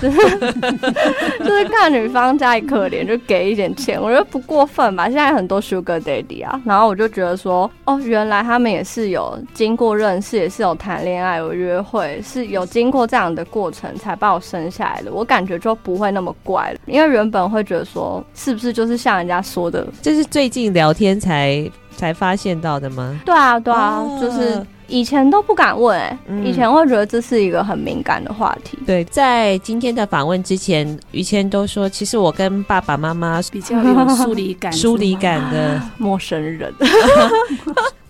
[0.00, 0.18] 就 是
[1.38, 5.04] 就是看女方家里可怜，就给一点钱，我觉得不过分吧。
[5.04, 15.12] 现在很多 Sugar Daddy 啊，然后我就觉得说，哦，原来他们也是有经过认识，也是有谈恋爱、有约会，是有经过这样的过程才把我生下来的。
[15.12, 23.20] 我感觉就不会那么怪了，因为原本会觉得说，是不是就是像人家说的，这是最近聊天才才发现到的吗？
[23.24, 24.64] 对啊，对啊，哦、就是。
[24.90, 28.76] 以前都不敢问、欸，哎、嗯，以前会觉得这是一个很敏感的话题。
[28.84, 36.74] 对，在今天的访问之前，于谦都说，其实我跟爸爸妈妈比较有疏离感， 疏离感的 陌生人。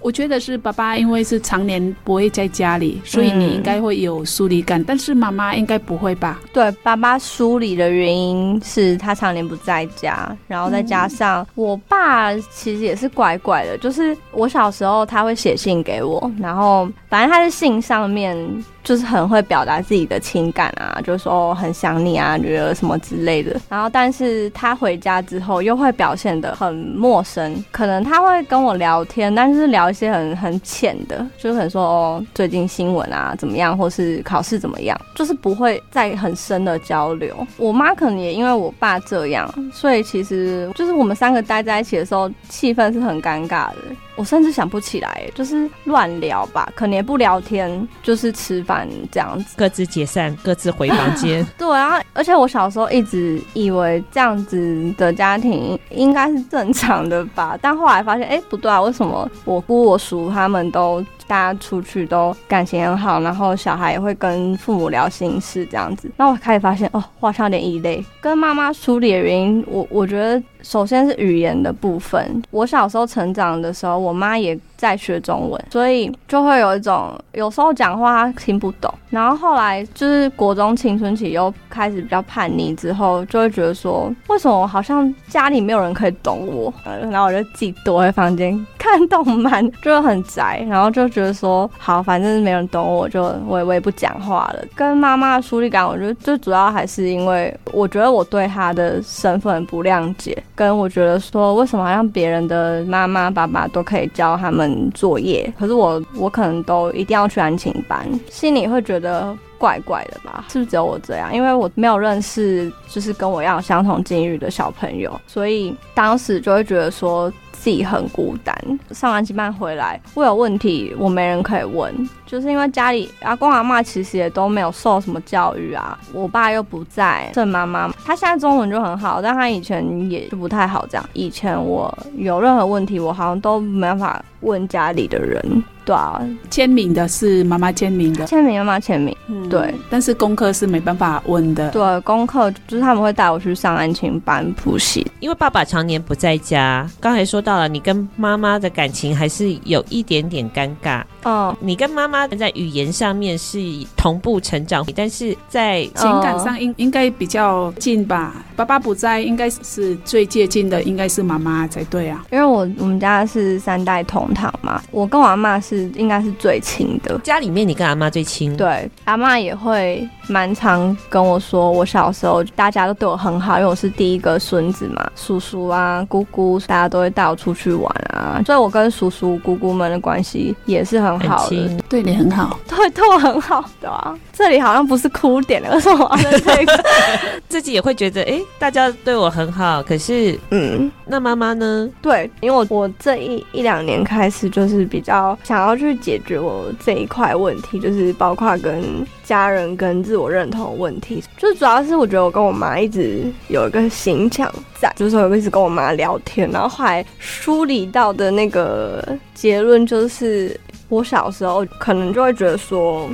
[0.01, 4.83] 我觉得是爸爸，因为是常年不会在家里，所以你应该会有疏离感。
[4.83, 6.41] 但是妈妈应该不会吧？
[6.53, 18.37] 对，爸爸疏离的原因是他常年不在家，然后再加上我爸其实也是怪怪的，就是我小时候他会写信给我，然后反正他的信上面。
[18.83, 23.61] 就是很会表达自己的情感啊，就是说很想你啊，女儿什么之类的。
[23.69, 37.47] 然后，但是他回家之后又会表现得很陌生，可能他会跟我聊天，但是聊一些很很浅的，就是可能说哦，最近新闻啊怎么样，或是考试怎么样， 就是不会再很深的交流。
[37.57, 43.77] 我妈可能也因为我爸这样，所以其实就是我们三个待在一起的时候，气氛是很尴尬的。
[44.17, 51.45] 我甚至想不起来，就是乱聊吧，可能也不聊天，就是吃饭这样子，各自解散，各自回房间。
[51.59, 70.41] 对啊，而且我小时候一直以为这样子的家庭应该是正常的吧，但后来发现，哎、欸，不对啊，为什么我姑我叔他们都大家出去都感情很好，然后小孩也会跟父母聊心事这样子，那我开始发现，哦，我好像有点异类，跟妈妈疏离的原因，我我觉得。
[70.63, 72.43] 首先是语言的部分。
[72.51, 78.93] 我小时候成长的时候，我妈也在学中文，所以就会有一种有时候讲话听不懂。
[79.11, 86.73] 然后后来就是国中青春期又开始比较叛逆之后，就会觉得说，为什么好像家里没有人可以懂我？
[86.85, 90.67] 然后我就自己躲在房间看动漫，就很宅。
[90.69, 94.65] 然后就觉得说，好，反正没人懂我，就我也我也不讲话了。
[94.75, 100.37] 跟妈妈的疏离感，我觉得最主要还是因为我觉得我对她的身份不谅解。
[100.55, 110.47] 跟我觉得说，为什么好像别人的妈妈、爸爸都可以教他们作业，可是我我可能都一定要去安亲班，心里会觉得怪怪的吧？
[110.49, 111.33] 是不是只有我这样？
[111.33, 117.31] 因为我没有认识就是跟我一样相同境遇的小朋友，所以当时就会觉得说。
[117.53, 118.57] 自己很孤单，
[118.91, 121.95] 上完班班回来，我有问题，我没人可以问，
[122.25, 131.07] 就是因为家里阿公阿嬷其实也都没有受什么教育啊，我爸又不在，剩妈妈，她现在中文就很好，但她以前也就不太好，这样。
[131.13, 135.63] 以前我有任何问题，我好像都没办法问家里的人。
[135.91, 139.75] 对啊，签名的是妈妈签名的，签名妈妈签名，嗯，对。
[139.91, 141.69] 但是功课是没办法问的。
[141.71, 146.89] 对，功课就是他们会带我去上安亲班补习，因为爸爸常年不在家。
[147.01, 151.03] 刚才说到了，你跟妈妈的感情还是有一点点尴尬。
[151.25, 153.59] 哦，你跟妈妈在语言上面是
[153.97, 158.45] 同步成长，但是在情感上应应该比较近吧？
[158.55, 162.25] 爸爸不在，应该是最接近的，应该是妈妈才对啊。
[162.31, 165.80] 因为我我们家是三代同堂嘛，我跟我阿嬷是。
[165.81, 167.19] 是应该是最亲的。
[167.25, 168.57] 家里面你跟阿妈最亲？
[168.57, 184.17] 对，阿妈也会蛮常跟我说，我小时候大家都对我很好，因为我是第一个孙子嘛，叔叔啊、姑姑，大家都会带我出去玩啊，所以我跟叔叔、姑姑们的关系也是很好的，对你很好，对对我很好的啊。
[184.33, 186.85] 这里好像不是哭点了，为什么这个
[187.47, 191.87] 自己也会觉得，哎、欸，大家对我很好，可是，嗯，那妈妈呢？
[192.01, 198.83] 对，因为我我这一一两年开始就是比较想然后去解决我这一块问题，就是包括跟
[199.23, 213.07] 家人跟自我认同的问题，就主要是我觉得我跟我妈一直有一个形象在，就是我一直跟我妈聊天，然后后来梳理到的那个结论就是，我小时候可能就会觉得说。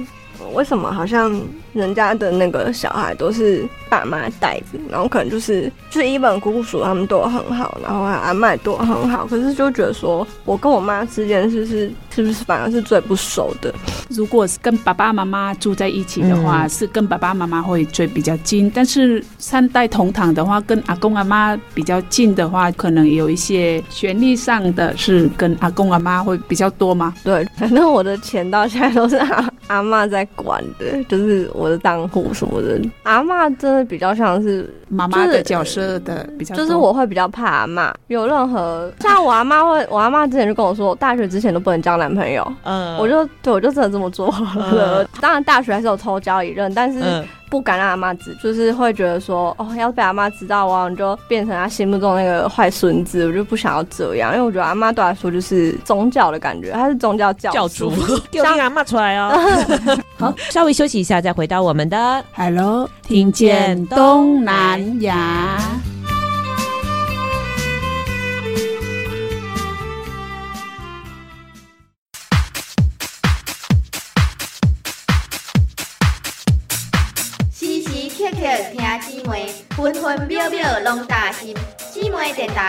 [0.53, 1.35] 为什么好像
[1.77, 13.73] 人家的那个小孩都是爸妈带着，然后可能就是就是一本姑姑叔他们对我很好，然后阿妈对我很好，可是就觉得说我跟我妈之间是是是不是反而是最不熟的？
[14.09, 27.15] 如果是跟爸爸妈妈住在一起的话，嗯、是跟爸爸妈妈会最比较近，但是三代同堂的话，跟阿公阿妈比较近的话，可能有一些权利上的是跟阿公阿妈会比较多吗？
[27.23, 32.81] 对，反正我的钱到现在都是阿阿妈在管的，就是我的账户什么的。
[33.03, 42.47] 阿嬷真的比较像是妈妈的角色的比较，就是我会比较怕阿妈有任何像我阿妈会，我阿妈之前就跟我说，大学之前都不能交男朋友。
[42.65, 44.37] 嗯，我就对我就真的这么做了。
[44.73, 47.25] 嗯、当然大学还是有偷交一任，但是。
[47.47, 57.91] 嗯不敢让阿妈知，就是会觉得说，哦，要是被阿妈知道，我就变成他心目中那个坏孙子，我就不想要这样，因为我觉得阿妈对我来说就是宗教的感觉，他是宗教教教主，
[58.33, 59.33] 给我听阿妈出来哦。
[60.19, 65.61] 好，稍微休息一下，再回到我们的 Hello，听见东南亚。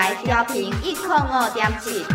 [0.07, 2.05] 台调频一零五点七。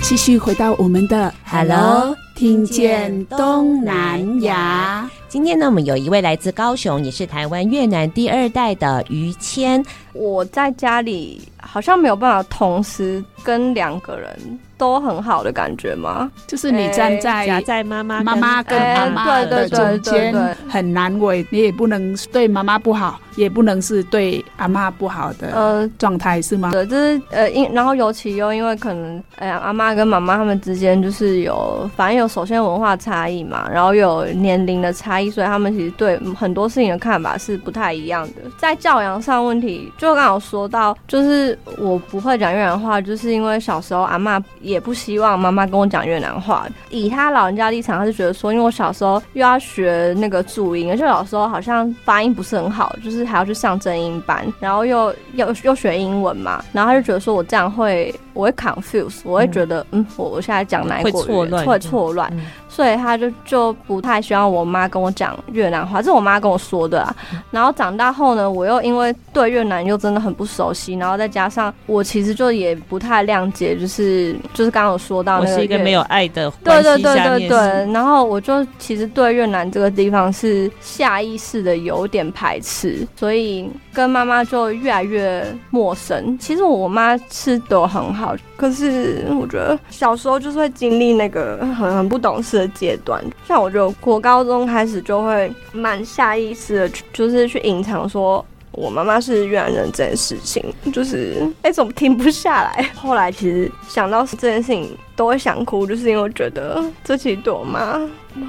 [0.00, 5.08] 继续回到我们的 Hello，听见东南亚。
[5.28, 9.84] 今天呢，我们有一位来自高雄，也是台湾越南第二代的于谦。
[10.12, 16.30] 我在家里好像没有办法同时跟两个人都很好的感觉吗？
[16.46, 20.34] 就是你站在夹在妈妈妈妈跟妈妈的中间
[20.68, 26.70] 很难为，你也不能对妈妈不好，也不能是对阿妈不好的呃状态是吗？
[26.70, 38.42] 对，就是呃因然后尤其又因为可能哎呀阿妈跟妈妈他们之间就是有反正有首先文化差异嘛，然后有年龄的差异，所以他们其实对很多事情的看法是不太一样的。
[38.58, 46.66] 在教养上问题，就刚好说到，就是我不会讲越南话，就是因为小时候阿妈也也不希望妈妈跟我讲越南话。
[46.90, 62.30] 以他老人家立场，他就觉得说，因为我小时候又要学那个注音，而且小时候好像发音不是很好，就是还要去上正音班，然后又又又学英文嘛，然后他就觉得说我这样会我会 confuse，我会觉得嗯，嗯，我我现在讲哪一国语言会错乱。
[62.68, 67.16] 所以他就就不太希望我妈跟我讲越南话，这是我妈跟我说的啊。
[67.52, 77.58] 然后长大后呢，我又因为对越南又真的很不熟悉，然后再加上我其实就也不太谅解，就是就是刚刚有说到那是一个没有爱的，对对对对对。
[77.92, 86.36] 然后我就其实对越南这个地方是下意识的有点排斥，所以跟妈妈就越来越陌生。
[86.40, 88.23] 其实我妈吃的很好，
[88.56, 102.90] 可是我觉得小时候就是会经历那个很很不懂事的阶段，像我就国高中开始就会蛮下意识的，就是去隐藏说我妈妈是越南人这件事情，就是哎、怎么停不下来？
[102.94, 108.00] 后来其实想到这件事情都会想哭，就是因为觉得这其实对我妈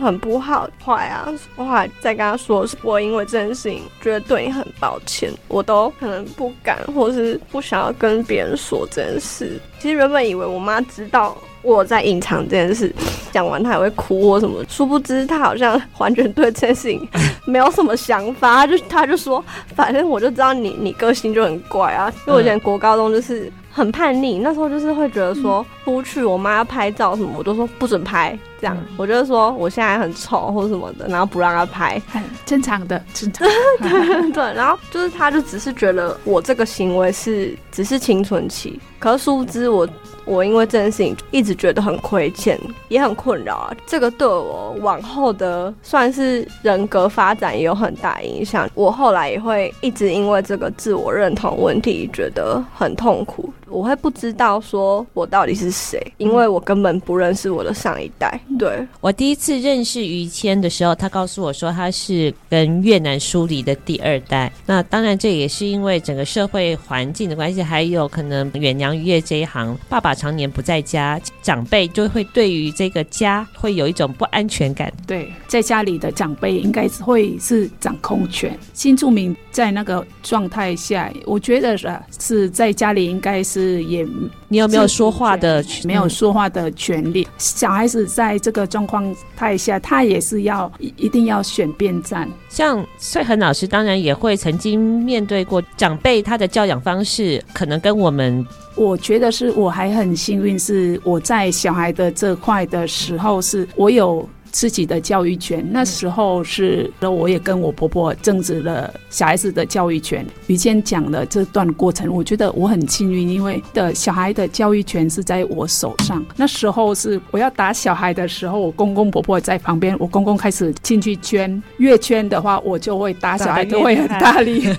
[0.01, 1.27] 很不好坏啊。
[1.55, 9.59] 我后来再跟她说，是我因为这件事情觉得对你很抱歉，我都可能不敢或是不想要跟别人说这件事。
[9.79, 11.37] 其实原本以为我妈知道。
[11.61, 12.93] 我在隐藏这件事，
[13.31, 17.09] 讲完她也会哭或什么，殊不知她好像完全对这件事情
[17.47, 19.43] 没有什么想法，就她就说，
[19.75, 33.45] 反正我就知道你你个性就很怪啊，因为我以前国高中就是很叛逆，那时候就是会觉得说出去我妈要拍照什么，我都说不准拍，这样，我就是说我现在很丑或什么的，然后不让她拍，很正常的，正常，
[33.83, 39.85] 对对，然后就是她就只是觉得我这个行为是只是青春期，可是殊不知我。
[40.27, 43.71] 我因为这件事情一直觉得很亏欠，也很困扰啊。
[43.85, 48.67] 这个对我往后的算是人格发展也有很大影响。
[48.73, 53.53] 我后来也会一直因为这个自我认同问题觉得很痛苦。
[53.67, 58.39] 我会不知道说我到底是谁，因为我根本不认识我的上一代。
[58.59, 64.51] 对，我第一次认识于谦的时候，他告诉我说他是跟越南疏离的第二代。
[64.65, 74.93] 那当然这也是因为整个社会环境的关系，还有可能远洋渔业这一行，爸爸常年不在家，长辈就会对于这个家会有一种不安全感。
[75.07, 78.57] 对，在家里的长辈应该会是掌控权。
[78.73, 83.55] 新住民在那个状态下，我觉得是是在家里应该是。
[83.65, 84.05] 是也，
[84.47, 85.87] 你有没有说话的权？
[85.87, 87.27] 没有说话的权利。
[87.37, 92.29] 小孩子在这个状况态下，他也是要一定要选边站。
[92.47, 98.45] 像穗恒老师，当然也会曾经面对过长辈，他的教养方式可能跟我们，
[98.75, 104.27] 我觉得是我还很幸运，是我在小孩的这块的时候，是我有。
[104.55, 110.25] 自己的教育权，那时候是，我也跟我婆婆争执了小孩子的教育权。
[110.47, 116.25] 于谦讲了这段过程，我觉得我很幸运，因为的小孩的教育权是在我手上。
[116.37, 124.73] 那时候是我要打小孩的时候，我公公婆婆在旁边，我公公开始进去圈，越圈的话，我就会打小孩，就会很大力。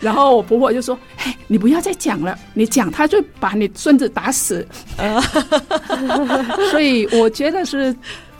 [0.00, 4.66] 然后我婆婆就说：“嘿，你不要再讲了，你讲他就把你孙子打死。
[6.72, 7.94] ”所以我觉得是。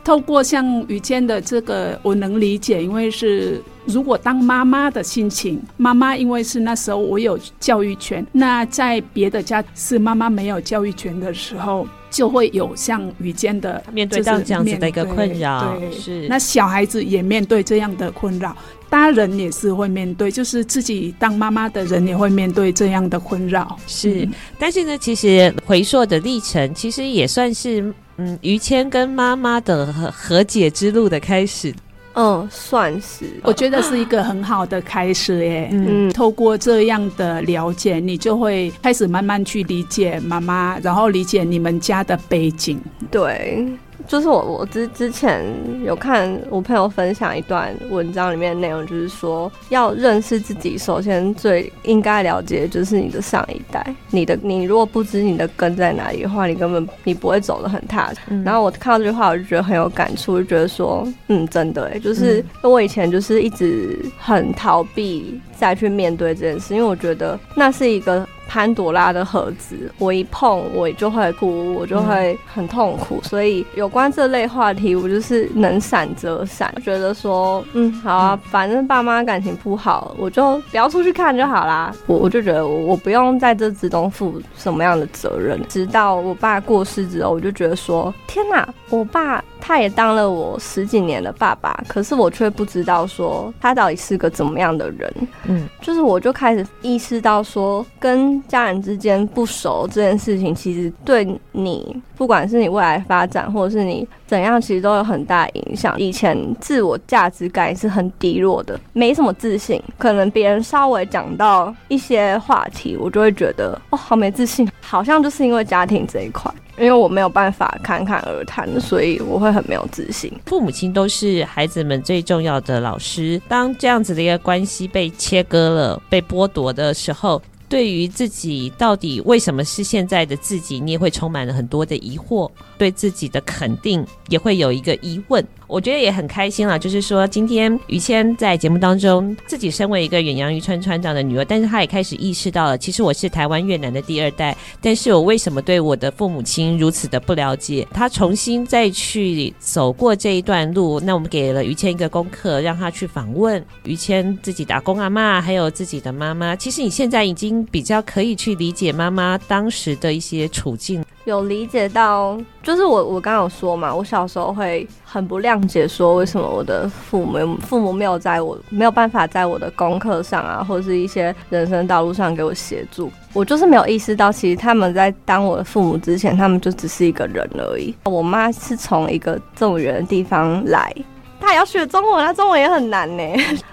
[0.04, 18.56] 透过像于谦的这个，我能理解，因为是如果当妈妈的心情，妈妈因为是那时候我有教育权，那在别的家是妈妈没有教育权的时候，就会有像于谦的面对到这样子的一个困扰，对，是那小孩子也面对这样的困扰，
[18.90, 24.28] 大人也是会面对，就是自己当妈妈的人也会面对这样的困扰，是。
[24.58, 27.94] 但是呢，其实回溯的历程，其实也算是。
[28.16, 31.74] 嗯，于谦跟妈妈的和和解之路的开始，
[32.14, 35.68] 嗯，算是，我觉得是一个很好的开始耶。
[35.72, 42.80] 嗯，透过这样的了解，你就会开始慢慢去理解妈妈，然后理解你们家的背景。
[43.10, 43.66] 对。
[44.08, 45.44] 就是我，我之之前
[45.84, 53.94] 有看我朋友分享一段文章，里面的内容就是说，要认识自己，首先最应该了解的就是你的上一代。
[54.10, 58.20] 你的，你如果不知你的根在哪里的话，你根本你不会走得很踏实。
[58.28, 68.26] 嗯、然后我看到这句话，我就觉得很有感触，就觉得说，嗯，真的，哎，就是我以前就是一直很逃避再去面对这件事，因为我觉得那是一个。
[68.52, 73.18] 潘朵拉的盒子，我一碰我就会哭，我就会很痛苦。
[73.22, 76.70] 嗯、所以有关这类话题，我就是能闪则闪。
[76.84, 81.94] 觉得说，嗯，好啊，反正爸妈感情不好，我就不要出去看就好啦。
[82.06, 85.58] 我我就觉得我我不用在这之中负什么样的责任。
[85.70, 95.14] 直到我爸过世之后，我就觉得说，天哪，我爸他也当了我十几年的爸爸，可是我却不知道说他到底是个怎么样的人。
[95.46, 98.42] 嗯，就是我就开始意识到说跟。
[98.48, 105.98] 家人之间不熟这件事情，其实对你，不管是你未来发展，或者是你怎样，其实都有很大影响。
[105.98, 109.82] 以前自我价值感是很低落的，没什么自信。
[109.98, 114.70] 可能别人稍微讲到一些话题，我就会觉得哦，好没自信。
[114.80, 116.48] 好像就是因为家庭这一块，
[116.78, 120.32] 因为我没有办法侃侃而谈，所以我会很没有自信。
[120.46, 123.42] 父母亲都是孩子们最重要的老师。
[123.48, 127.42] 当这样子的一个关系被切割了、被剥夺的时候，
[127.72, 135.42] 对于自己到底为什么是现在的自己，你也会充满了很多的疑惑，对自己的肯定也会有一个疑问。
[135.72, 147.88] 我觉得也很开心了，就是说今天于谦在节目当中，自己身为一个远洋渔村船长的女儿，但是她也开始意识到了，其实我是台湾越南的第二代，但是我为什么对我的父母亲如此的不了解？
[147.90, 156.54] 她重新再去走过这一段路，那我们给了于谦一个功课，让她去访问于谦自己打工阿嬷，还有自己的妈妈。
[156.54, 161.02] 其实你现在已经比较可以去理解妈妈当时的一些处境。
[161.24, 177.94] 有理解到，就是我我刚刚有说嘛，我小时候会很不谅解，说为什么我的父母父母没有在我没有办法在我的功课上啊，或是一些人生道路上给我协助，我就是没有意识到，其实他们在当我的父母之前，他们就只是一个人而已。
[178.04, 180.92] 我妈是从一个这么远的地方来。
[181.40, 183.22] 她也要学中文，她中文也很难呢。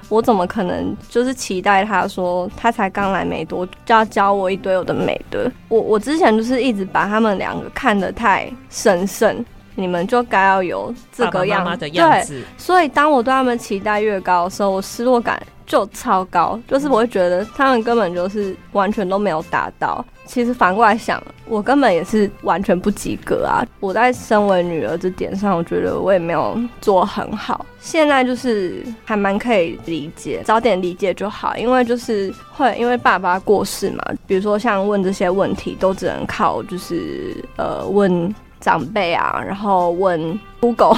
[0.10, 5.50] 我怎么可能就是期待他说他才刚来没多，就要教我一堆我的没的？
[5.68, 9.46] 我我之前就是一直把他们两个看得太神圣，
[9.76, 11.62] 你们就该要有这个样子。
[11.62, 12.34] 爸爸妈妈的样子。
[12.40, 20.04] 对，所以当我对他们期待越高的时候，我失落感就超高，就是我会觉得他们根本就是完全都没有达到。
[20.30, 23.66] 其实反过来想，我根本也是完全不及格啊！
[23.80, 27.66] 我在身为女儿这点上，我觉得我也没有做很好。
[27.80, 31.58] 现在就是还蛮可以理解，早点理解就好。
[31.58, 40.96] 因为就是会因为爸爸过世嘛，比如说像问这些问题，都只能靠就是呃问长辈啊，然后问 Google，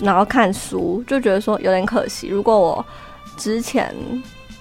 [0.00, 2.28] 然后看书，就觉得说有点可惜。
[2.28, 2.86] 如果我
[3.36, 3.94] 之前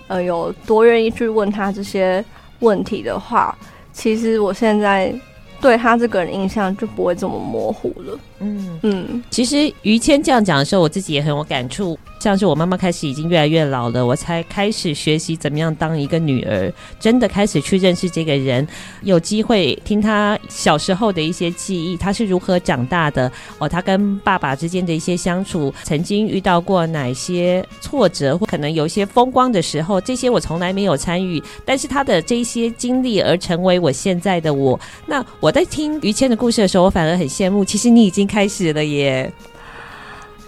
[0.09, 2.22] 呃有多愿意去问他这些
[2.59, 3.57] 问题的话。
[3.99, 5.13] 其实我现在
[5.59, 8.17] 对他这个人印象就不会这么模糊了。
[8.39, 11.97] 嗯嗯，其实于谦这样讲的时候，我自己也很有感触。
[12.19, 16.69] 像是我妈妈开始已经越来越老了，我才开始学习怎么样当一个女儿，
[16.99, 18.67] 真的开始去认识这个人，
[19.03, 34.77] 有机会听他小时候的一些记忆，他是如何长大的哦，他跟爸爸之间的一些相处，曾经遇到过哪些挫折，或可能有一些风光的时候，这些我从来没有参与，但是他的这些经历而成为我现在的我。
[35.05, 39.32] 那我在听于谦的故事的时候，我反而很羡慕，其实你已经开始了耶。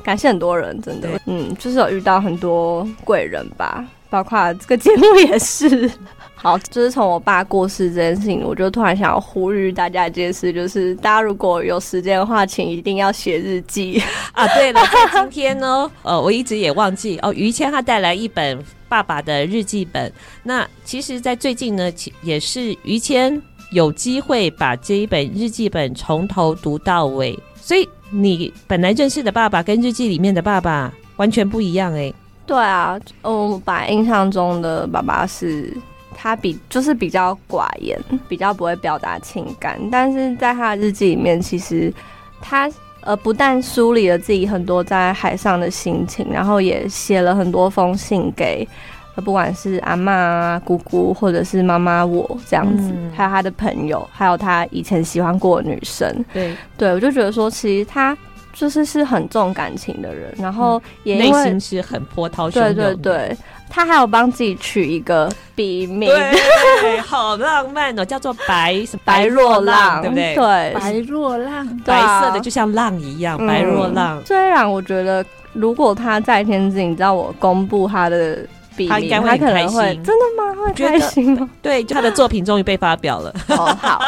[0.04, 5.92] 感谢很多人，真的，嗯，就是有遇到很多贵人吧，包括这个节目也是。
[6.34, 14.02] 好，就是从我爸过世这件事情，我就突然想要呼吁大家一件事，就是大家如果有时间的话，请一定要写日记
[14.34, 14.48] 啊。
[14.56, 18.58] 对了，在今天呢，呃， 我一直也忘记哦，于谦他带来一本
[18.90, 20.12] 爸爸的日记本。
[20.42, 23.40] 那其实，在最近呢，也是于谦
[23.72, 27.88] 有机会把这一本日记本从头读到尾，所以。
[28.14, 32.14] 你本来认识的爸爸跟日记里面的爸爸完全不一样哎。
[32.46, 35.74] 对啊，我把印象中的爸爸是
[36.14, 37.98] 他比就是比较寡言，
[38.28, 41.90] 比较不会表达情感，但是在他的日记里面，其实
[42.42, 48.68] 他呃不但梳理了自己很多在海上的心情，然后也写了很多封信给。
[49.18, 58.18] 不管是阿妈啊、姑姑，或者是妈妈我这样子，嗯，还有他的朋友，还有他以前喜欢过的女生，对对，我就觉得说，其实他
[58.54, 62.74] 就是是很重感情的人，然后也内心是很波涛汹涌。
[62.74, 63.38] 对对对，
[63.70, 70.36] 他还有帮自己取一个笔名，对，好浪漫哦，叫做白白若浪，对不对？
[70.36, 74.22] 对，白若浪，白色的就像浪一样，白若浪。
[74.26, 78.40] 虽然我觉得，如果他在天津，你知道我公布他的。
[78.88, 80.56] 他应该会很开心，真的吗？
[80.64, 81.50] 会开心吗？
[81.62, 83.34] 对，就他的作品终于被发表了。
[83.50, 84.02] 哦，好，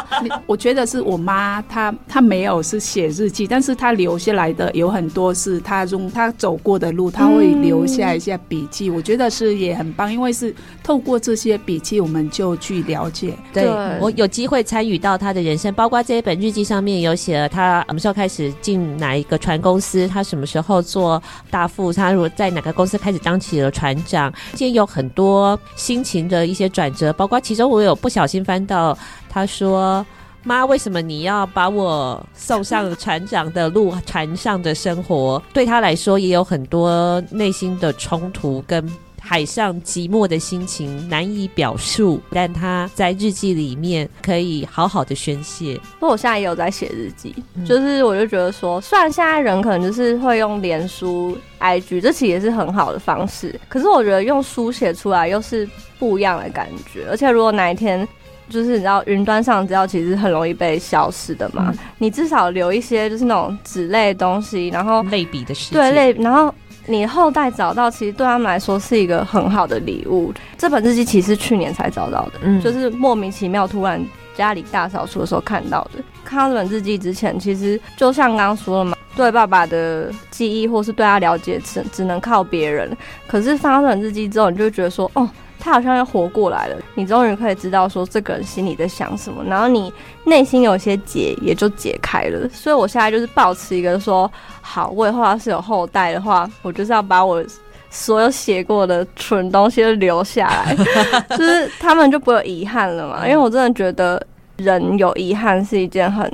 [0.46, 8.90] 我觉得是我妈，她她没有是写日记，但是她留下来的有很多是她用她走过的路，她会留下一些笔记。
[8.90, 10.54] 我觉得是也很棒，因为是
[10.84, 13.34] 透过这些笔记，我们就去了解。
[13.54, 13.66] 对，
[14.02, 24.34] 我有机会参与到他的人生，包括这一本日记上面有写了他什么时候开始进哪一个船公司，他什么时候做大副，他如果在哪个公司开始当起了船长。
[24.74, 28.98] 有很多心情的一些转折，包括其中我有不小心翻到，
[29.30, 30.04] 他说
[30.42, 33.94] ：“妈，为什么你要把我送上船长的路？
[34.04, 38.84] 船上的生活对他来说也有很多内心的冲突跟。”
[39.26, 45.80] 海上寂寞的心情难以表述，但他在日记里面可以好好的宣泄。
[46.02, 55.68] 那我现在也有在写日记，嗯，就是我就觉得说，虽然现在人可能就是会用连书、IG，这其实也是很好的方式，可是我觉得用书写出来又是
[55.98, 57.08] 不一样的感觉。
[57.10, 58.06] 而且如果哪一天，
[58.50, 66.54] 就是你知道云端上资料其实很容易被消失的嘛，嗯，你至少留一些就是那种纸类的东西，然后类比的事，对类，然后。
[66.86, 70.34] 你后代找到，其实对他们来说是一个很好的礼物。
[70.58, 74.04] 这本日记其实去年才找到的，嗯，就是莫名其妙突然
[74.36, 76.04] 家里大扫除的时候看到的。
[76.26, 82.96] 看到这本日记之前，其实就像刚刚说了嘛，对爸爸的记忆或是对他了解，只只能靠别人。
[83.28, 85.30] 可是翻到这本日记之后，你就会觉得说，哦。
[85.64, 89.94] 他好像又活过来了，你终于可以知道说这个人心里在想什么，然后你
[90.26, 92.50] 内心有些结也就解开了。
[92.50, 94.30] 所以我现在就是保持一个说，
[94.62, 97.42] 好，我以后要是有后代的话，我就是要把我
[97.90, 100.76] 所有写过的蠢东西都留下来，
[101.38, 103.26] 就是他们就不会有遗憾了嘛。
[103.26, 104.22] 因为我真的觉得
[104.58, 106.30] 人有遗憾是一件很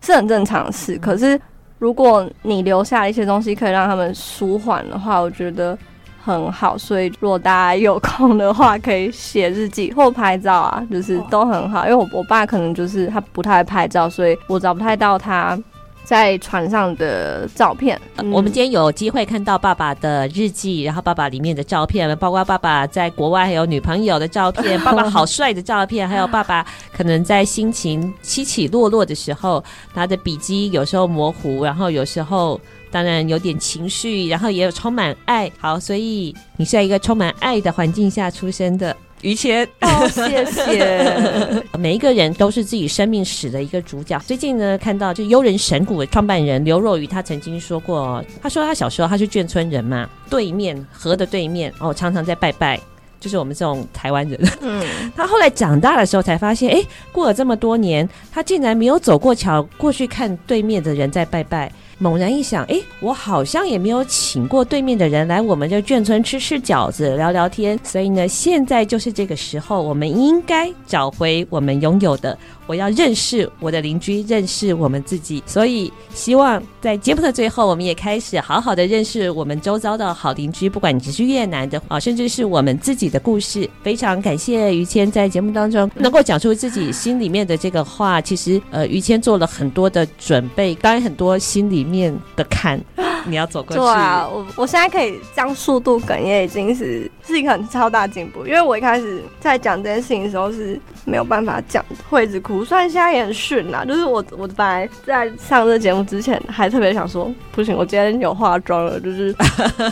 [0.00, 1.38] 是很正常的事，可是
[1.78, 5.76] 如果你留下一些东西可以让他们舒缓的话，我觉得。
[6.22, 11.84] 很好，所以如果大家有空的话，可以写日记或拍照啊，就是都很好。
[11.84, 15.58] 因为我我爸可能就是他不太会拍照，所以我找不太到他
[16.04, 17.98] 在船上的照片。
[18.18, 18.30] 嗯。
[18.30, 29.64] 我们今天有机会看到爸爸的日记，然后爸爸里面的照片，包括爸爸在国外还有女朋友的照片， 爸爸好帅的照片，还有爸爸可能在心情起起落落的时候，
[29.94, 32.60] 他的笔记有时候模糊，然后有时候。
[32.90, 35.50] 当然有点情绪，然后也有充满爱。
[35.58, 38.96] 好，所以你是在一个充满爱的环境下出生的。
[39.22, 41.62] 于谦，哦，谢谢。
[41.78, 44.18] 每一个人都是自己生命史的一个主角。
[44.20, 52.80] 最近呢，看到就悠人神谷的创办人刘若瑀，他曾经说过，他说他小时候他是眷村人嘛，对面河的对面哦，常常在拜拜，
[53.20, 54.40] 就是我们这种台湾人。
[54.62, 54.82] 嗯，
[55.14, 56.82] 他后来长大的时候才发现，哎，
[57.12, 61.70] 过了这么多年，他竟然没有走过桥过去看对面的人在拜拜。
[62.02, 72.38] 猛然一想，哎，我好像也没有请过对面的人来我们这眷村吃吃饺子、聊聊天，所以呢，现在就是这个时候，我们应该找回我们拥有的。
[72.70, 83.68] 我要认识我的邻居，认识我们自己，所以希望在节目的最后，我们也开始好好的认识我们周遭的好邻居，不管你只是越南的啊，甚至是我们自己的故事。
[83.82, 88.20] 非常感谢于谦在节目当中能够讲出自己心里面的这个话。
[88.20, 92.80] 其实，呃，于谦做了很多的准备，当然很多心里面的坎。
[93.26, 93.82] 你要走过去。
[93.82, 98.46] 对啊，我我现在可以这样速度哽咽，已经是是一个很超大进步。
[98.46, 102.59] 因为我一开始在讲这件事情的时候是没有办法讲，会一直哭。
[102.64, 109.34] 虽然现在也很顺啦，就是我我本来在上这节目之前还特别想说，不行，我今天有化妆了，就是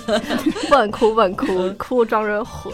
[0.69, 1.47] 不能哭，不能哭，
[1.79, 2.73] 哭妆就会毁。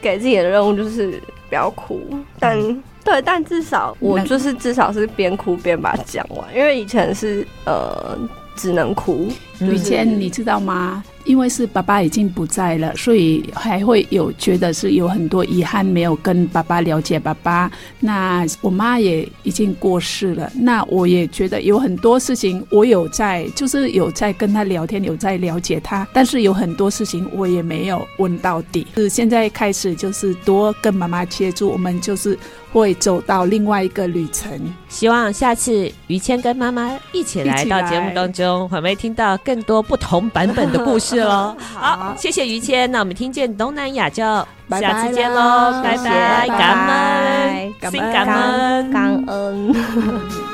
[0.00, 2.00] 给自己的任务就是不要哭，
[2.38, 8.16] 但对，但至少我就是至少是边哭边把它讲完，因为以前是呃。
[8.56, 9.28] 只能哭。
[9.58, 11.02] 于谦，你知道吗？
[11.24, 17.70] 因为是爸爸已经不在了，所以还会有觉得是有很多遗憾，没有跟爸爸了解爸爸。
[18.00, 28.86] 那我妈也已经过世了，那我也觉得有很多事情我有在，就是有在跟他聊天，有在了解他，但是有很多事情我也没有问到底。
[28.94, 32.38] 是现在开始就是多跟妈妈接触，我们就是
[32.80, 34.50] 会走到另外一个旅程。
[34.88, 41.56] 希望下次于谦跟妈妈一起来到节目当中，我们会听到更多不同版本的故事 喽？
[41.74, 42.90] 好，谢谢于谦。
[42.90, 44.22] 那我们听见东南亚就
[44.70, 50.53] 下次见喽，拜拜，感恩，感恩，感恩，感恩。